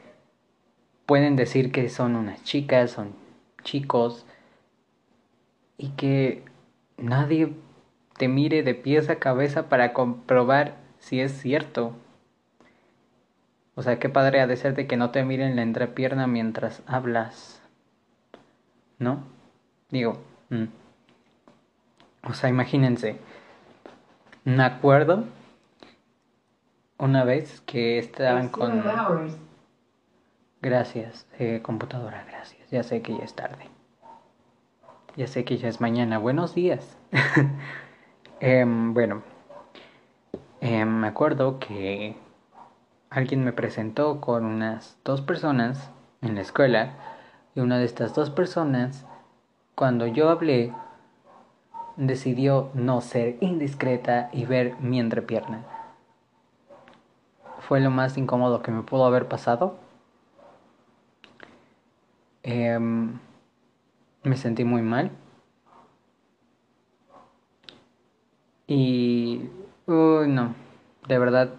pueden 1.07 1.37
decir 1.37 1.73
que 1.73 1.89
son 1.89 2.17
unas 2.17 2.43
chicas, 2.45 2.91
son 2.91 3.15
chicos 3.63 4.27
y 5.77 5.91
que 5.91 6.45
nadie 6.97 7.55
te 8.19 8.29
mire 8.29 8.63
de 8.63 8.75
pies 8.75 9.09
a 9.09 9.17
cabeza 9.17 9.69
para 9.69 9.93
comprobar 9.93 10.77
si 10.99 11.21
es 11.21 11.33
cierto. 11.33 11.93
O 13.77 13.83
sea, 13.83 13.99
qué 13.99 14.09
padre 14.09 14.41
ha 14.41 14.47
de 14.47 14.57
ser 14.57 14.75
de 14.75 14.87
que 14.87 14.97
no 14.97 15.11
te 15.11 15.25
miren 15.25 15.57
la 15.57 15.63
entrepierna 15.63 16.27
mientras 16.27 16.83
hablas. 16.87 17.61
¿No? 18.99 19.25
Digo, 19.91 20.23
mm. 20.51 20.65
o 22.29 22.35
sea, 22.35 22.49
imagínense. 22.49 23.19
Me 24.45 24.63
acuerdo 24.63 25.25
una 26.99 27.25
vez 27.25 27.61
que 27.63 27.99
estaban 27.99 28.49
con... 28.49 28.83
Gracias, 30.63 31.27
eh, 31.39 31.61
computadora, 31.63 32.25
gracias. 32.27 32.71
Ya 32.71 32.83
sé 32.83 33.03
que 33.03 33.17
ya 33.17 33.25
es 33.25 33.35
tarde. 33.35 33.69
Ya 35.17 35.27
sé 35.27 35.45
que 35.45 35.59
ya 35.59 35.69
es 35.69 35.81
mañana. 35.81 36.19
Buenos 36.19 36.55
días. 36.55 36.97
Em, 38.41 38.93
bueno, 38.93 39.23
em, 40.61 40.89
me 40.89 41.07
acuerdo 41.07 41.59
que 41.61 42.17
alguien 43.15 43.45
me 43.45 43.53
presentó 43.53 44.21
con 44.21 44.45
unas 44.45 44.97
dos 45.05 45.21
personas 45.23 45.91
en 46.21 46.35
la 46.35 46.41
escuela 46.41 46.95
y 47.55 47.61
una 47.61 47.79
de 47.79 47.85
estas 47.85 48.15
dos 48.15 48.31
personas, 48.31 49.07
cuando 49.75 50.07
yo 50.07 50.29
hablé, 50.29 50.73
decidió 51.97 52.71
no 52.75 53.01
ser 53.01 53.37
indiscreta 53.41 54.29
y 54.33 54.45
ver 54.45 54.75
mi 54.81 55.01
entrepierna 55.01 55.65
fue 57.67 57.81
lo 57.81 57.91
más 57.91 58.17
incómodo 58.19 58.63
que 58.63 58.71
me 58.71 58.83
pudo 58.83 59.05
haber 59.07 59.27
pasado. 59.27 59.77
Em, 62.43 63.19
me 64.23 64.37
sentí 64.37 64.65
muy 64.65 64.83
mal. 64.83 65.11
Y... 68.67 69.49
No. 69.87 70.55
De 71.09 71.19
verdad, 71.19 71.51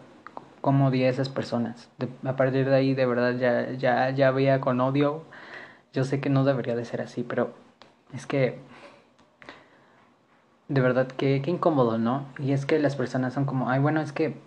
como 0.65 0.88
odié 0.88 1.06
a 1.06 1.10
esas 1.12 1.30
personas. 1.30 1.91
a 2.23 2.36
partir 2.36 2.67
de 2.67 2.75
ahí, 2.75 2.95
de 2.95 3.06
verdad, 3.06 3.38
ya, 3.38 3.73
ya, 3.73 4.10
ya 4.10 4.32
veía 4.32 4.62
con 4.62 4.82
odio. 4.82 5.21
Yo 5.93 6.04
sé 6.04 6.19
que 6.19 6.32
no 6.32 6.43
debería 6.43 6.75
de 6.75 6.86
ser 6.86 7.01
así, 7.01 7.21
pero 7.21 7.54
es 8.15 8.25
que... 8.25 8.58
De 10.67 10.82
verdad, 10.82 11.06
que, 11.06 11.43
que 11.43 11.51
incómodo, 11.51 11.99
¿no? 11.99 12.25
Y 12.39 12.51
es 12.51 12.65
que 12.65 12.80
las 12.80 12.95
personas 12.95 13.36
son 13.36 13.45
como, 13.45 13.69
ay, 13.69 13.80
bueno, 13.80 14.01
es 14.01 14.12
que 14.12 14.38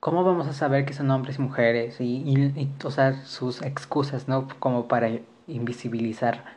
¿cómo 0.00 0.24
vamos 0.24 0.46
a 0.48 0.54
saber 0.54 0.86
que 0.86 0.94
son 0.94 1.10
hombres 1.10 1.38
y 1.38 1.42
mujeres? 1.42 2.00
Y, 2.00 2.24
y, 2.56 2.72
usar 2.86 3.16
sus 3.26 3.60
excusas, 3.60 4.28
¿no? 4.28 4.48
Como 4.60 4.88
para 4.88 5.10
invisibilizar 5.46 6.56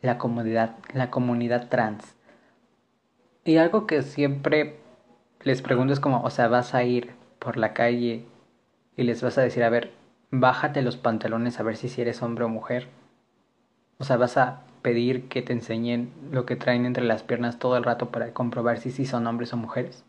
la 0.00 0.16
comunidad, 0.16 0.76
la 0.94 1.10
comunidad 1.10 1.68
trans. 1.68 2.14
Y 3.44 3.58
algo 3.58 3.86
que 3.86 4.00
siempre 4.00 4.79
les 5.42 5.62
pregunto 5.62 5.92
es 5.92 6.00
como, 6.00 6.22
o 6.22 6.30
sea, 6.30 6.48
vas 6.48 6.74
a 6.74 6.84
ir 6.84 7.12
por 7.38 7.56
la 7.56 7.72
calle 7.72 8.24
y 8.96 9.02
les 9.04 9.22
vas 9.22 9.38
a 9.38 9.42
decir, 9.42 9.62
a 9.64 9.70
ver, 9.70 9.92
bájate 10.30 10.82
los 10.82 10.96
pantalones 10.96 11.58
a 11.58 11.62
ver 11.62 11.76
si, 11.76 12.00
eres 12.00 12.22
hombre 12.22 12.44
o 12.44 12.48
mujer. 12.48 12.88
O 13.98 14.04
sea, 14.04 14.16
vas 14.16 14.36
a 14.36 14.62
pedir 14.82 15.28
que 15.28 15.42
te 15.42 15.52
enseñen 15.52 16.12
lo 16.32 16.46
que 16.46 16.56
traen 16.56 16.86
entre 16.86 17.04
las 17.04 17.22
piernas 17.22 17.58
todo 17.58 17.76
el 17.76 17.84
rato 17.84 18.10
para 18.10 18.32
comprobar 18.32 18.78
si 18.78 19.04
son 19.06 19.26
hombres 19.26 19.52
o 19.52 19.56
mujeres. 19.56 20.04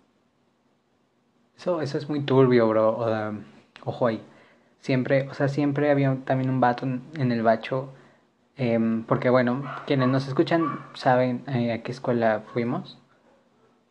Eso, 1.58 1.82
eso 1.82 1.98
es 1.98 2.10
muy 2.10 2.22
turbio, 2.22 2.68
bro. 2.68 3.34
Ojo 3.84 4.08
ahí. 4.08 4.22
Siempre, 4.80 5.28
o 5.30 5.34
sea, 5.34 5.48
siempre 5.48 5.92
había 5.92 6.18
también 6.26 6.50
un 6.50 6.60
vato 6.60 6.86
en 6.86 7.32
el 7.32 7.44
bacho. 7.44 7.94
Em, 8.58 9.04
porque 9.06 9.30
bueno, 9.30 9.64
quienes 9.88 10.10
nos 10.10 10.28
escuchan 10.28 10.80
saben 10.94 11.44
eh, 11.48 11.74
a 11.74 11.84
qué 11.84 11.92
escuela 11.92 12.44
fuimos. 12.54 13.00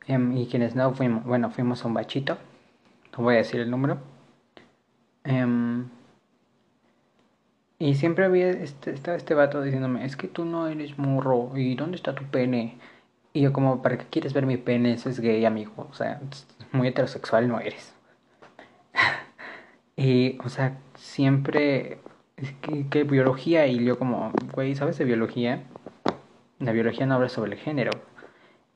Em, 0.07 0.37
y 0.37 0.47
quienes 0.47 0.75
no 0.75 0.93
fuimos, 0.95 1.25
bueno, 1.25 1.51
fuimos 1.51 1.85
a 1.85 1.89
un 1.89 1.95
bachito. 1.95 2.39
No 3.17 3.25
voy 3.25 3.35
a 3.35 3.39
decir 3.39 3.61
el 3.61 3.71
número. 3.71 3.99
Em, 5.25 5.89
y 7.79 7.95
siempre 7.95 8.25
había 8.25 8.51
este, 8.51 8.93
estaba 8.93 9.17
este 9.17 9.35
vato 9.35 9.63
diciéndome, 9.63 10.05
es 10.05 10.17
que 10.17 10.29
tú 10.29 10.45
no 10.45 10.69
eres 10.69 10.99
murro, 10.99 11.53
¿y 11.57 11.75
dónde 11.75 11.97
está 11.97 12.15
tu 12.15 12.25
pene? 12.25 12.79
Y 13.33 13.43
yo 13.43 13.53
como, 13.53 13.83
¿para 13.83 13.99
qué 13.99 14.07
quieres 14.11 14.33
ver 14.35 14.47
mi 14.47 14.57
pene? 14.57 14.93
Eso 14.93 15.09
es 15.09 15.21
gay, 15.21 15.45
amigo. 15.45 15.89
O 15.91 15.95
sea, 15.95 16.21
muy 16.73 16.89
heterosexual 16.89 17.49
no 17.49 17.61
eres. 17.61 17.95
y, 19.97 20.39
o 20.45 20.49
sea, 20.49 20.79
siempre 20.97 21.99
¿qué, 22.91 23.05
biología? 23.05 23.67
Y 23.67 23.85
yo 23.85 23.99
como, 23.99 24.33
güey, 24.55 24.75
¿sabes 24.75 24.99
de 24.99 25.05
biología? 25.05 25.63
La 26.59 26.73
biología 26.73 27.07
no 27.07 27.15
habla 27.15 27.29
sobre 27.29 27.53
el 27.53 27.59
género. 27.59 27.91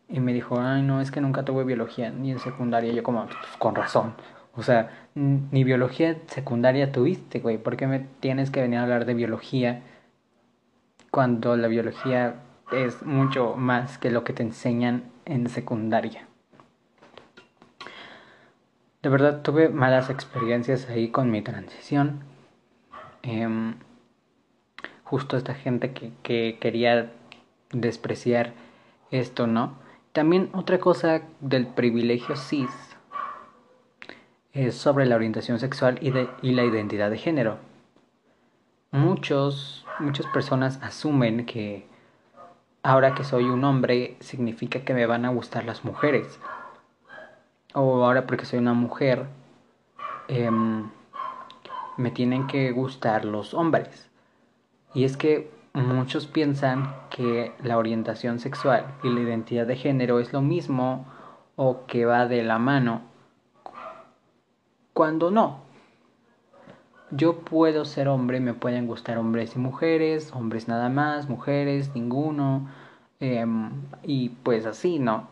Y 0.08 0.20
me 0.20 0.32
dijo, 0.32 0.60
ay, 0.60 0.82
no, 0.82 1.00
es 1.00 1.10
que 1.10 1.20
nunca 1.20 1.44
tuve 1.44 1.64
biología, 1.64 2.10
ni 2.10 2.30
en 2.30 2.38
secundaria. 2.38 2.92
Yo 2.92 3.02
como, 3.02 3.26
pues, 3.26 3.38
con 3.58 3.74
razón. 3.74 4.14
O 4.56 4.62
sea, 4.62 5.08
ni 5.14 5.64
biología 5.64 6.16
secundaria 6.26 6.92
tuviste, 6.92 7.40
güey. 7.40 7.58
¿Por 7.58 7.76
qué 7.76 7.86
me 7.86 8.00
tienes 8.20 8.50
que 8.50 8.60
venir 8.60 8.78
a 8.78 8.82
hablar 8.82 9.04
de 9.04 9.14
biología 9.14 9.82
cuando 11.10 11.56
la 11.56 11.68
biología 11.68 12.36
es 12.70 13.02
mucho 13.02 13.54
más 13.56 13.98
que 13.98 14.10
lo 14.10 14.24
que 14.24 14.32
te 14.32 14.42
enseñan 14.42 15.04
en 15.24 15.48
secundaria? 15.48 16.28
De 19.02 19.08
verdad 19.10 19.42
tuve 19.42 19.68
malas 19.68 20.08
experiencias 20.08 20.88
ahí 20.88 21.08
con 21.08 21.30
mi 21.30 21.42
transición. 21.42 22.20
Em, 23.22 23.74
justo 25.02 25.36
esta 25.36 25.54
gente 25.54 25.92
que, 25.92 26.12
que 26.22 26.58
quería 26.60 27.10
despreciar 27.70 28.52
esto, 29.10 29.46
¿no? 29.46 29.83
También 30.14 30.48
otra 30.52 30.78
cosa 30.78 31.22
del 31.40 31.66
privilegio 31.66 32.36
cis 32.36 32.70
es 34.52 34.76
sobre 34.76 35.06
la 35.06 35.16
orientación 35.16 35.58
sexual 35.58 35.98
y, 36.00 36.12
la 36.52 36.62
identidad 36.62 37.10
de 37.10 37.18
género. 37.18 37.58
Muchos, 38.92 39.84
muchas 39.98 40.26
personas 40.28 40.78
asumen 40.84 41.44
que 41.46 41.88
ahora 42.84 43.16
que 43.16 43.24
soy 43.24 43.46
un 43.46 43.64
hombre 43.64 44.16
significa 44.20 44.84
que 44.84 44.94
me 44.94 45.04
van 45.06 45.24
a 45.24 45.30
gustar 45.30 45.64
las 45.64 45.84
mujeres. 45.84 46.38
O 47.72 48.04
ahora 48.04 48.24
porque 48.24 48.44
soy 48.44 48.60
una 48.60 48.72
mujer 48.72 49.26
em, 50.28 50.90
me 51.96 52.12
tienen 52.12 52.46
que 52.46 52.70
gustar 52.70 53.24
los 53.24 53.52
hombres. 53.52 54.08
Y 54.94 55.02
es 55.02 55.16
que 55.16 55.50
muchos 55.82 56.26
piensan 56.26 56.94
que 57.10 57.52
la 57.62 57.78
orientación 57.78 58.38
sexual 58.38 58.86
y 59.02 59.10
la 59.10 59.20
identidad 59.20 59.66
de 59.66 59.76
género 59.76 60.20
es 60.20 60.32
lo 60.32 60.40
mismo 60.40 61.06
o 61.56 61.86
que 61.86 62.04
va 62.04 62.26
de 62.26 62.42
la 62.44 62.58
mano, 62.58 63.02
cuando 64.92 65.30
no. 65.30 65.62
Yo 67.10 67.40
puedo 67.40 67.84
ser 67.84 68.08
hombre, 68.08 68.40
me 68.40 68.54
pueden 68.54 68.86
gustar 68.86 69.18
hombres 69.18 69.56
y 69.56 69.58
mujeres, 69.58 70.32
hombres 70.32 70.68
nada 70.68 70.88
más, 70.88 71.28
mujeres, 71.28 71.94
ninguno, 71.94 72.68
em, 73.20 73.70
y 74.02 74.30
pues 74.30 74.66
así, 74.66 74.98
¿no? 74.98 75.28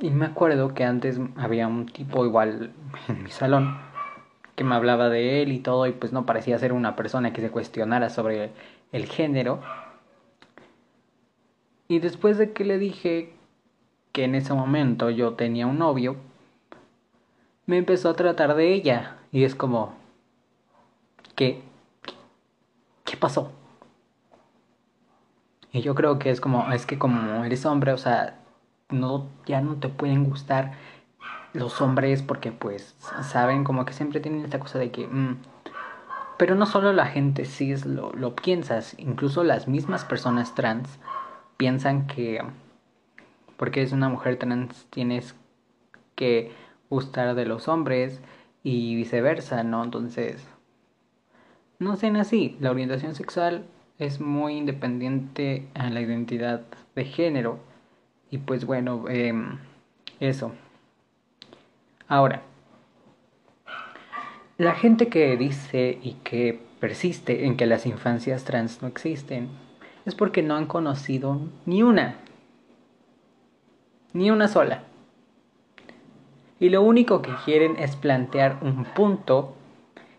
Y 0.00 0.10
me 0.10 0.26
acuerdo 0.26 0.74
que 0.74 0.84
antes 0.84 1.20
había 1.36 1.66
un 1.66 1.86
tipo 1.86 2.24
igual 2.24 2.72
en 3.08 3.22
mi 3.24 3.30
salón 3.30 3.87
que 4.58 4.64
me 4.64 4.74
hablaba 4.74 5.08
de 5.08 5.40
él 5.40 5.52
y 5.52 5.60
todo, 5.60 5.86
y 5.86 5.92
pues 5.92 6.12
no 6.12 6.26
parecía 6.26 6.58
ser 6.58 6.72
una 6.72 6.96
persona 6.96 7.32
que 7.32 7.40
se 7.40 7.48
cuestionara 7.48 8.10
sobre 8.10 8.50
el 8.90 9.06
género. 9.06 9.60
Y 11.86 12.00
después 12.00 12.38
de 12.38 12.52
que 12.52 12.64
le 12.64 12.76
dije 12.76 13.32
que 14.10 14.24
en 14.24 14.34
ese 14.34 14.52
momento 14.54 15.10
yo 15.10 15.34
tenía 15.34 15.68
un 15.68 15.78
novio, 15.78 16.16
me 17.66 17.78
empezó 17.78 18.10
a 18.10 18.14
tratar 18.14 18.56
de 18.56 18.74
ella. 18.74 19.18
Y 19.30 19.44
es 19.44 19.54
como, 19.54 19.94
¿qué? 21.36 21.62
¿Qué 23.04 23.16
pasó? 23.16 23.52
Y 25.70 25.82
yo 25.82 25.94
creo 25.94 26.18
que 26.18 26.30
es 26.30 26.40
como, 26.40 26.72
es 26.72 26.84
que 26.84 26.98
como 26.98 27.44
eres 27.44 27.64
hombre, 27.64 27.92
o 27.92 27.98
sea, 27.98 28.40
no, 28.90 29.28
ya 29.46 29.60
no 29.60 29.76
te 29.76 29.88
pueden 29.88 30.24
gustar 30.24 30.72
los 31.52 31.80
hombres 31.80 32.22
porque 32.22 32.52
pues 32.52 32.94
saben 33.22 33.64
como 33.64 33.84
que 33.84 33.92
siempre 33.92 34.20
tienen 34.20 34.44
esta 34.44 34.60
cosa 34.60 34.78
de 34.78 34.90
que... 34.90 35.06
Mm, 35.06 35.38
pero 36.36 36.54
no 36.54 36.66
solo 36.66 36.92
la 36.92 37.06
gente 37.06 37.44
cis 37.44 37.84
lo, 37.84 38.12
lo 38.12 38.36
piensas, 38.36 38.94
incluso 38.98 39.42
las 39.42 39.66
mismas 39.66 40.04
personas 40.04 40.54
trans 40.54 41.00
piensan 41.56 42.06
que 42.06 42.40
porque 43.56 43.82
es 43.82 43.92
una 43.92 44.08
mujer 44.08 44.38
trans 44.38 44.86
tienes 44.90 45.34
que 46.14 46.52
gustar 46.88 47.34
de 47.34 47.44
los 47.44 47.68
hombres 47.68 48.20
y 48.62 48.94
viceversa, 48.94 49.62
¿no? 49.64 49.84
Entonces, 49.84 50.46
no 51.78 51.96
sean 51.96 52.16
así, 52.16 52.56
la 52.60 52.70
orientación 52.70 53.14
sexual 53.14 53.64
es 53.98 54.20
muy 54.20 54.56
independiente 54.56 55.68
a 55.74 55.90
la 55.90 56.00
identidad 56.00 56.62
de 56.94 57.04
género 57.04 57.58
y 58.30 58.38
pues 58.38 58.64
bueno, 58.64 59.04
eh, 59.08 59.32
eso. 60.20 60.52
Ahora, 62.08 62.40
la 64.56 64.74
gente 64.74 65.08
que 65.08 65.36
dice 65.36 65.98
y 66.02 66.14
que 66.24 66.58
persiste 66.80 67.44
en 67.44 67.56
que 67.56 67.66
las 67.66 67.84
infancias 67.84 68.44
trans 68.44 68.80
no 68.80 68.88
existen 68.88 69.48
es 70.06 70.14
porque 70.14 70.42
no 70.42 70.56
han 70.56 70.64
conocido 70.66 71.38
ni 71.66 71.82
una, 71.82 72.16
ni 74.14 74.30
una 74.30 74.48
sola. 74.48 74.84
Y 76.58 76.70
lo 76.70 76.82
único 76.82 77.20
que 77.20 77.32
quieren 77.44 77.76
es 77.78 77.94
plantear 77.94 78.56
un 78.62 78.84
punto 78.84 79.54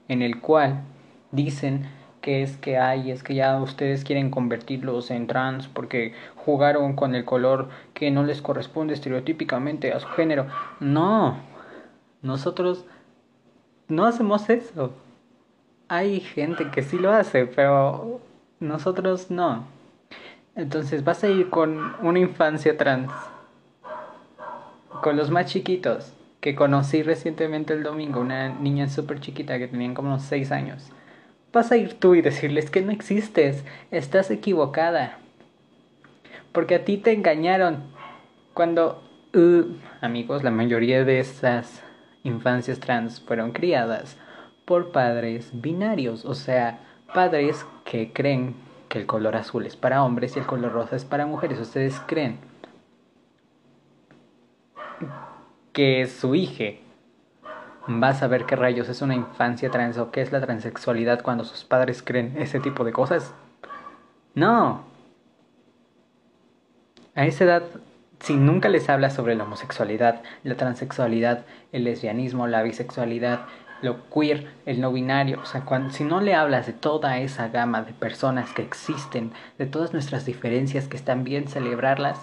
en 0.08 0.22
el 0.22 0.40
cual 0.40 0.84
dicen 1.32 1.90
que 2.22 2.44
es 2.44 2.56
que 2.58 2.78
hay, 2.78 3.12
es 3.12 3.24
que 3.24 3.34
ya 3.34 3.60
ustedes 3.62 4.04
quieren 4.04 4.30
convertirlos 4.30 5.10
en 5.10 5.28
trans 5.28 5.68
porque 5.68 6.14
jugaron 6.36 6.94
con 6.94 7.16
el 7.16 7.26
color 7.26 7.70
que 7.94 8.12
no 8.12 8.24
les 8.24 8.42
corresponde 8.42 8.94
estereotípicamente 8.94 9.92
a 9.92 10.00
su 10.00 10.08
género. 10.10 10.48
No, 10.80 11.49
nosotros 12.22 12.86
no 13.88 14.06
hacemos 14.06 14.50
eso. 14.50 14.94
Hay 15.88 16.20
gente 16.20 16.70
que 16.70 16.84
sí 16.84 16.98
lo 16.98 17.12
hace, 17.12 17.46
pero 17.46 18.22
nosotros 18.60 19.32
no. 19.32 19.66
Entonces 20.56 21.04
vas 21.04 21.24
a 21.24 21.30
ir 21.30 21.50
con 21.50 21.96
una 22.02 22.20
infancia 22.20 22.78
trans, 22.78 23.12
con 25.02 25.16
los 25.16 25.32
más 25.32 25.48
chiquitos, 25.48 26.14
que 26.42 26.56
conocí 26.56 27.02
recientemente 27.02 27.74
el 27.74 27.84
domingo, 27.84 28.20
una 28.20 28.50
niña 28.50 28.88
súper 28.88 29.20
chiquita 29.20 29.58
que 29.58 29.68
tenían 29.68 29.94
como 29.94 30.10
unos 30.10 30.24
6 30.24 30.52
años. 30.52 30.92
Vas 31.52 31.72
a 31.72 31.78
ir 31.78 31.96
tú 31.96 32.14
y 32.14 32.22
decirles 32.22 32.70
que 32.70 32.82
no 32.82 32.92
existes, 32.92 33.64
estás 33.90 34.30
equivocada. 34.30 35.18
Porque 36.52 36.76
a 36.76 36.86
ti 36.86 36.98
te 36.98 37.14
engañaron. 37.14 37.84
Cuando, 38.54 39.02
uh, 39.34 39.64
amigos, 40.02 40.44
la 40.44 40.52
mayoría 40.52 41.04
de 41.06 41.20
esas 41.20 41.84
infancias 42.30 42.80
trans 42.80 43.20
fueron 43.20 43.52
criadas 43.52 44.18
por 44.66 44.92
padres 44.92 45.50
binarios, 45.54 46.26
o 46.26 46.36
sea, 46.36 46.80
padres 47.14 47.66
que 47.86 48.14
creen 48.14 48.56
que 48.88 49.00
el 49.00 49.06
color 49.06 49.36
azul 49.36 49.66
es 49.66 49.76
para 49.76 50.04
hombres 50.04 50.36
y 50.36 50.40
el 50.40 50.46
color 50.46 50.72
rosa 50.72 50.96
es 50.96 51.06
para 51.06 51.26
mujeres. 51.26 51.60
¿Ustedes 51.60 52.00
creen 52.06 52.40
que 55.74 56.08
su 56.08 56.36
hija 56.36 56.80
va 57.88 58.10
a 58.10 58.14
saber 58.14 58.46
qué 58.46 58.56
rayos 58.56 58.90
es 58.90 59.02
una 59.02 59.16
infancia 59.16 59.72
trans 59.72 59.98
o 59.98 60.12
qué 60.12 60.22
es 60.22 60.32
la 60.32 60.42
transexualidad 60.42 61.22
cuando 61.22 61.44
sus 61.44 61.64
padres 61.64 62.04
creen 62.04 62.36
ese 62.38 62.60
tipo 62.60 62.84
de 62.84 62.92
cosas? 62.92 63.34
No. 64.36 64.84
A 67.16 67.26
esa 67.26 67.44
edad 67.44 67.64
si 68.20 68.36
nunca 68.36 68.70
les 68.70 68.90
hablas 68.90 69.14
sobre 69.14 69.36
la 69.36 69.44
homosexualidad, 69.44 70.22
la 70.44 70.56
transexualidad, 70.56 71.46
el 71.72 71.86
lesbianismo, 71.86 72.48
la 72.48 72.64
bisexualidad, 72.64 73.46
lo 73.82 74.10
queer, 74.10 74.52
el 74.66 74.82
no 74.82 74.92
binario, 74.92 75.40
o 75.42 75.46
sea, 75.46 75.64
si 75.92 76.04
no 76.04 76.20
le 76.20 76.36
hablas 76.36 76.68
de 76.68 76.74
toda 76.74 77.20
esa 77.20 77.48
gama 77.48 77.82
de 77.82 77.94
personas 77.94 78.52
que 78.52 78.62
existen, 78.62 79.32
de 79.58 79.66
todas 79.66 79.94
nuestras 79.94 80.26
diferencias 80.26 80.88
que 80.88 80.98
están 80.98 81.24
bien 81.24 81.48
celebrarlas, 81.48 82.20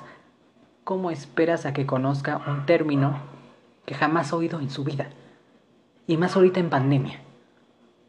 ¿cómo 0.85 1.11
esperas 1.11 1.65
a 1.65 1.73
que 1.73 1.87
conozca 1.87 2.43
un 2.47 2.67
término 2.67 3.19
que 3.87 3.95
jamás 3.95 4.33
ha 4.33 4.37
oído 4.37 4.61
en 4.61 4.71
su 4.71 4.85
vida? 4.85 5.09
Y 6.07 6.19
más 6.19 6.37
ahorita 6.37 6.61
en 6.61 6.71
pandemia. 6.71 7.21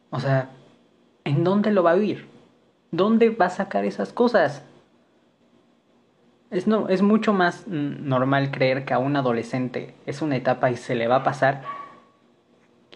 O 0.09 0.19
sea, 0.19 0.49
¿en 1.23 1.43
dónde 1.43 1.71
lo 1.71 1.83
va 1.83 1.91
a 1.91 1.95
vivir? 1.95 2.27
¿Dónde 2.91 3.29
va 3.29 3.45
a 3.45 3.49
sacar 3.49 3.85
esas 3.85 4.13
cosas? 4.13 4.63
Es, 6.49 6.65
no, 6.65 6.87
es 6.87 7.01
mucho 7.01 7.33
más 7.33 7.67
normal 7.67 8.51
creer 8.51 8.85
que 8.85 8.93
a 8.93 8.99
un 8.99 9.15
adolescente 9.17 9.95
es 10.05 10.21
una 10.21 10.37
etapa 10.37 10.71
y 10.71 10.77
se 10.77 10.95
le 10.95 11.07
va 11.07 11.17
a 11.17 11.23
pasar 11.23 11.63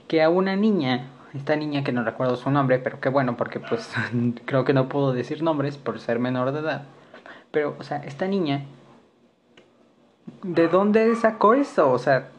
que 0.07 0.21
a 0.21 0.29
una 0.29 0.55
niña, 0.55 1.07
esta 1.33 1.55
niña 1.55 1.83
que 1.83 1.91
no 1.91 2.03
recuerdo 2.03 2.37
su 2.37 2.49
nombre, 2.49 2.79
pero 2.79 2.99
qué 2.99 3.09
bueno 3.09 3.35
porque 3.37 3.59
pues 3.59 3.93
creo 4.45 4.63
que 4.63 4.73
no 4.73 4.89
puedo 4.89 5.13
decir 5.13 5.43
nombres 5.43 5.77
por 5.77 5.99
ser 5.99 6.19
menor 6.19 6.51
de 6.51 6.59
edad. 6.59 6.83
Pero, 7.51 7.75
o 7.77 7.83
sea, 7.83 7.97
esta 7.97 8.27
niña, 8.27 8.65
¿de 10.43 10.67
dónde 10.67 11.13
sacó 11.15 11.53
eso? 11.53 11.91
O 11.91 11.99
sea, 11.99 12.29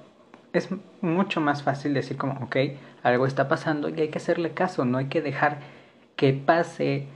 es 0.53 0.69
mucho 1.01 1.41
más 1.41 1.63
fácil 1.63 1.95
decir 1.95 2.17
como, 2.17 2.35
ok, 2.45 2.57
algo 3.03 3.27
está 3.27 3.49
pasando 3.49 3.89
y 3.89 4.01
hay 4.01 4.09
que 4.09 4.19
hacerle 4.19 4.53
caso, 4.53 4.85
no 4.85 4.99
hay 4.99 5.07
que 5.07 5.21
dejar 5.21 5.59
que 6.17 6.33
pase 6.33 7.09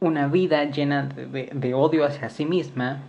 una 0.00 0.28
vida 0.28 0.64
llena 0.64 1.02
de, 1.02 1.74
odio 1.74 2.04
hacia 2.04 2.30
sí 2.30 2.46
misma 2.46 3.02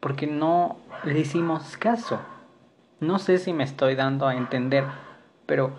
porque 0.00 0.26
no 0.26 0.76
le 1.04 1.18
hicimos 1.18 1.76
caso. 1.78 2.20
No 3.00 3.18
sé 3.18 3.38
si 3.38 3.52
me 3.52 3.64
estoy 3.64 3.94
dando 3.94 4.26
a 4.26 4.36
entender, 4.36 4.84
pero 5.46 5.72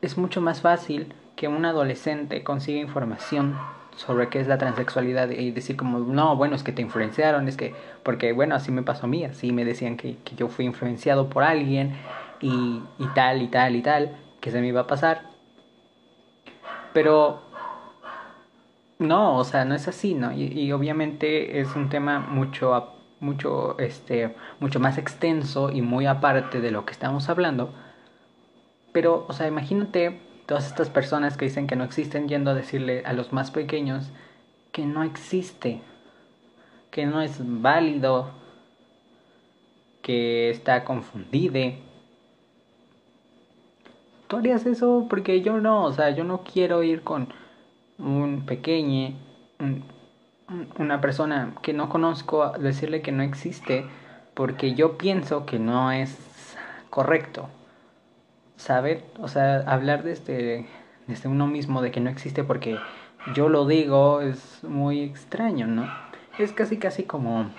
es 0.00 0.16
mucho 0.16 0.40
más 0.40 0.60
fácil 0.60 1.12
que 1.34 1.48
un 1.48 1.64
adolescente 1.64 2.44
consiga 2.44 2.80
información 2.80 3.58
sobre 3.96 4.28
qué 4.28 4.40
es 4.40 4.46
la 4.46 4.58
transexualidad 4.58 5.30
y 5.30 5.50
decir 5.50 5.76
como, 5.76 5.98
no, 5.98 6.36
bueno, 6.36 6.54
es 6.54 6.62
que 6.62 6.72
te 6.72 6.82
influenciaron, 6.82 7.48
es 7.48 7.56
que, 7.56 7.74
porque 8.02 8.32
bueno, 8.32 8.54
así 8.54 8.70
me 8.70 8.82
pasó 8.82 9.06
a 9.06 9.08
mí, 9.08 9.24
así 9.24 9.52
me 9.52 9.64
decían 9.64 9.96
que, 9.96 10.18
que 10.18 10.36
yo 10.36 10.48
fui 10.48 10.64
influenciado 10.64 11.28
por 11.28 11.42
alguien 11.42 11.96
y, 12.40 12.82
y 12.98 13.06
tal 13.14 13.42
y 13.42 13.48
tal 13.48 13.74
y 13.74 13.82
tal, 13.82 14.16
que 14.40 14.50
se 14.50 14.60
me 14.60 14.68
iba 14.68 14.82
a 14.82 14.86
pasar. 14.86 15.22
Pero 16.92 17.45
no, 18.98 19.38
o 19.38 19.44
sea, 19.44 19.64
no 19.64 19.74
es 19.74 19.88
así, 19.88 20.14
¿no? 20.14 20.32
Y, 20.32 20.46
y 20.46 20.72
obviamente 20.72 21.60
es 21.60 21.74
un 21.76 21.88
tema 21.88 22.18
mucho, 22.20 22.94
mucho, 23.20 23.78
este, 23.78 24.34
mucho 24.60 24.80
más 24.80 24.98
extenso 24.98 25.70
y 25.70 25.82
muy 25.82 26.06
aparte 26.06 26.60
de 26.60 26.70
lo 26.70 26.84
que 26.86 26.92
estamos 26.92 27.28
hablando. 27.28 27.72
Pero, 28.92 29.26
o 29.28 29.32
sea, 29.32 29.46
imagínate 29.46 30.20
todas 30.46 30.66
estas 30.66 30.88
personas 30.90 31.36
que 31.36 31.46
dicen 31.46 31.66
que 31.66 31.76
no 31.76 31.84
existen 31.84 32.28
yendo 32.28 32.50
a 32.50 32.54
decirle 32.54 33.02
a 33.04 33.12
los 33.12 33.32
más 33.32 33.50
pequeños 33.50 34.10
que 34.72 34.86
no 34.86 35.02
existe, 35.02 35.82
que 36.90 37.06
no 37.06 37.20
es 37.20 37.40
válido, 37.40 38.30
que 40.02 40.50
está 40.50 40.84
confundido. 40.84 41.74
¿Tú 44.28 44.36
harías 44.36 44.66
eso? 44.66 45.06
Porque 45.08 45.42
yo 45.42 45.60
no, 45.60 45.84
o 45.84 45.92
sea, 45.92 46.10
yo 46.10 46.24
no 46.24 46.42
quiero 46.42 46.82
ir 46.82 47.02
con 47.02 47.28
un 47.98 48.44
pequeño, 48.46 49.16
una 50.78 51.00
persona 51.00 51.54
que 51.62 51.72
no 51.72 51.88
conozco, 51.88 52.52
decirle 52.58 53.02
que 53.02 53.12
no 53.12 53.22
existe, 53.22 53.86
porque 54.34 54.74
yo 54.74 54.98
pienso 54.98 55.46
que 55.46 55.58
no 55.58 55.90
es 55.92 56.56
correcto 56.90 57.48
saber, 58.56 59.04
o 59.20 59.28
sea, 59.28 59.58
hablar 59.66 60.02
desde, 60.02 60.66
desde 61.06 61.28
uno 61.28 61.46
mismo 61.46 61.82
de 61.82 61.90
que 61.90 62.00
no 62.00 62.10
existe 62.10 62.44
porque 62.44 62.78
yo 63.34 63.48
lo 63.48 63.66
digo 63.66 64.20
es 64.20 64.62
muy 64.64 65.00
extraño, 65.00 65.66
¿no? 65.66 65.88
Es 66.38 66.52
casi 66.52 66.78
casi 66.78 67.04
como 67.04 67.50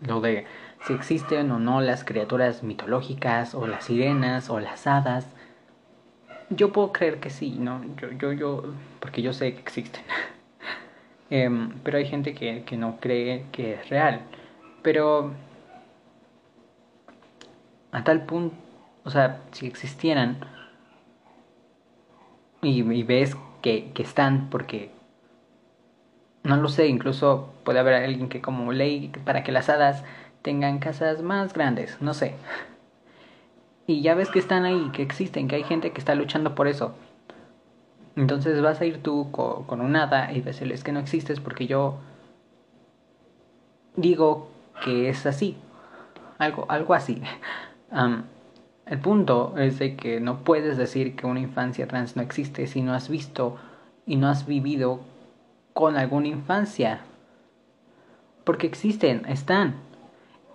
lo 0.00 0.20
de 0.20 0.46
si 0.86 0.92
existen 0.92 1.50
o 1.50 1.58
no 1.58 1.80
las 1.80 2.04
criaturas 2.04 2.62
mitológicas 2.62 3.54
o 3.54 3.66
las 3.66 3.84
sirenas 3.84 4.50
o 4.50 4.60
las 4.60 4.86
hadas. 4.86 5.26
Yo 6.50 6.72
puedo 6.72 6.92
creer 6.92 7.18
que 7.20 7.30
sí, 7.30 7.56
¿no? 7.58 7.82
Yo, 7.96 8.12
yo, 8.12 8.32
yo, 8.32 8.74
porque 9.00 9.22
yo 9.22 9.32
sé 9.32 9.54
que 9.54 9.60
existen. 9.60 10.02
Em, 11.28 11.72
pero 11.82 11.98
hay 11.98 12.06
gente 12.06 12.34
que, 12.34 12.62
que 12.62 12.76
no 12.76 13.00
cree 13.00 13.46
que 13.50 13.74
es 13.74 13.88
real. 13.88 14.20
Pero 14.82 15.32
a 17.90 18.04
tal 18.04 18.24
punto 18.26 18.54
o 19.06 19.10
sea, 19.10 19.40
si 19.52 19.68
existieran 19.68 20.38
y, 22.60 22.82
ves 23.04 23.36
que, 23.62 23.92
que, 23.92 24.02
están, 24.02 24.50
porque 24.50 24.90
no 26.42 26.56
lo 26.56 26.68
sé, 26.68 26.88
incluso 26.88 27.54
puede 27.62 27.78
haber 27.78 27.94
alguien 27.94 28.28
que 28.28 28.42
como 28.42 28.72
ley 28.72 29.12
para 29.24 29.44
que 29.44 29.52
las 29.52 29.68
hadas 29.68 30.02
tengan 30.42 30.80
casas 30.80 31.22
más 31.22 31.52
grandes, 31.54 32.02
no 32.02 32.14
sé. 32.14 32.34
Y 33.86 34.02
ya 34.02 34.14
ves 34.14 34.30
que 34.30 34.38
están 34.38 34.64
ahí, 34.64 34.90
que 34.92 35.02
existen, 35.02 35.48
que 35.48 35.56
hay 35.56 35.62
gente 35.62 35.92
que 35.92 35.98
está 35.98 36.14
luchando 36.14 36.54
por 36.54 36.66
eso. 36.66 36.94
Entonces 38.16 38.60
vas 38.62 38.80
a 38.80 38.86
ir 38.86 39.02
tú 39.02 39.30
con, 39.30 39.80
un 39.80 39.94
hada 39.94 40.32
y 40.32 40.40
decirles 40.40 40.82
que 40.82 40.92
no 40.92 41.00
existes 41.00 41.38
porque 41.38 41.66
yo 41.66 41.98
digo 43.94 44.48
que 44.84 45.08
es 45.08 45.26
así. 45.26 45.56
Algo, 46.38 46.66
algo 46.68 46.94
así. 46.94 47.22
El 48.86 48.98
punto 49.00 49.54
es 49.58 49.78
de 49.78 49.96
que 49.96 50.20
no 50.20 50.44
puedes 50.44 50.76
decir 50.76 51.14
que 51.14 51.26
una 51.26 51.40
infancia 51.40 51.86
trans 51.86 52.16
no 52.16 52.22
existe 52.22 52.66
si 52.66 52.82
no 52.82 52.94
has 52.94 53.08
visto 53.08 53.56
y 54.06 54.16
no 54.16 54.28
has 54.28 54.46
vivido 54.46 55.00
con 55.72 55.96
alguna 55.96 56.28
infancia. 56.28 57.00
Porque 58.44 58.66
existen, 58.66 59.26
están. 59.26 59.74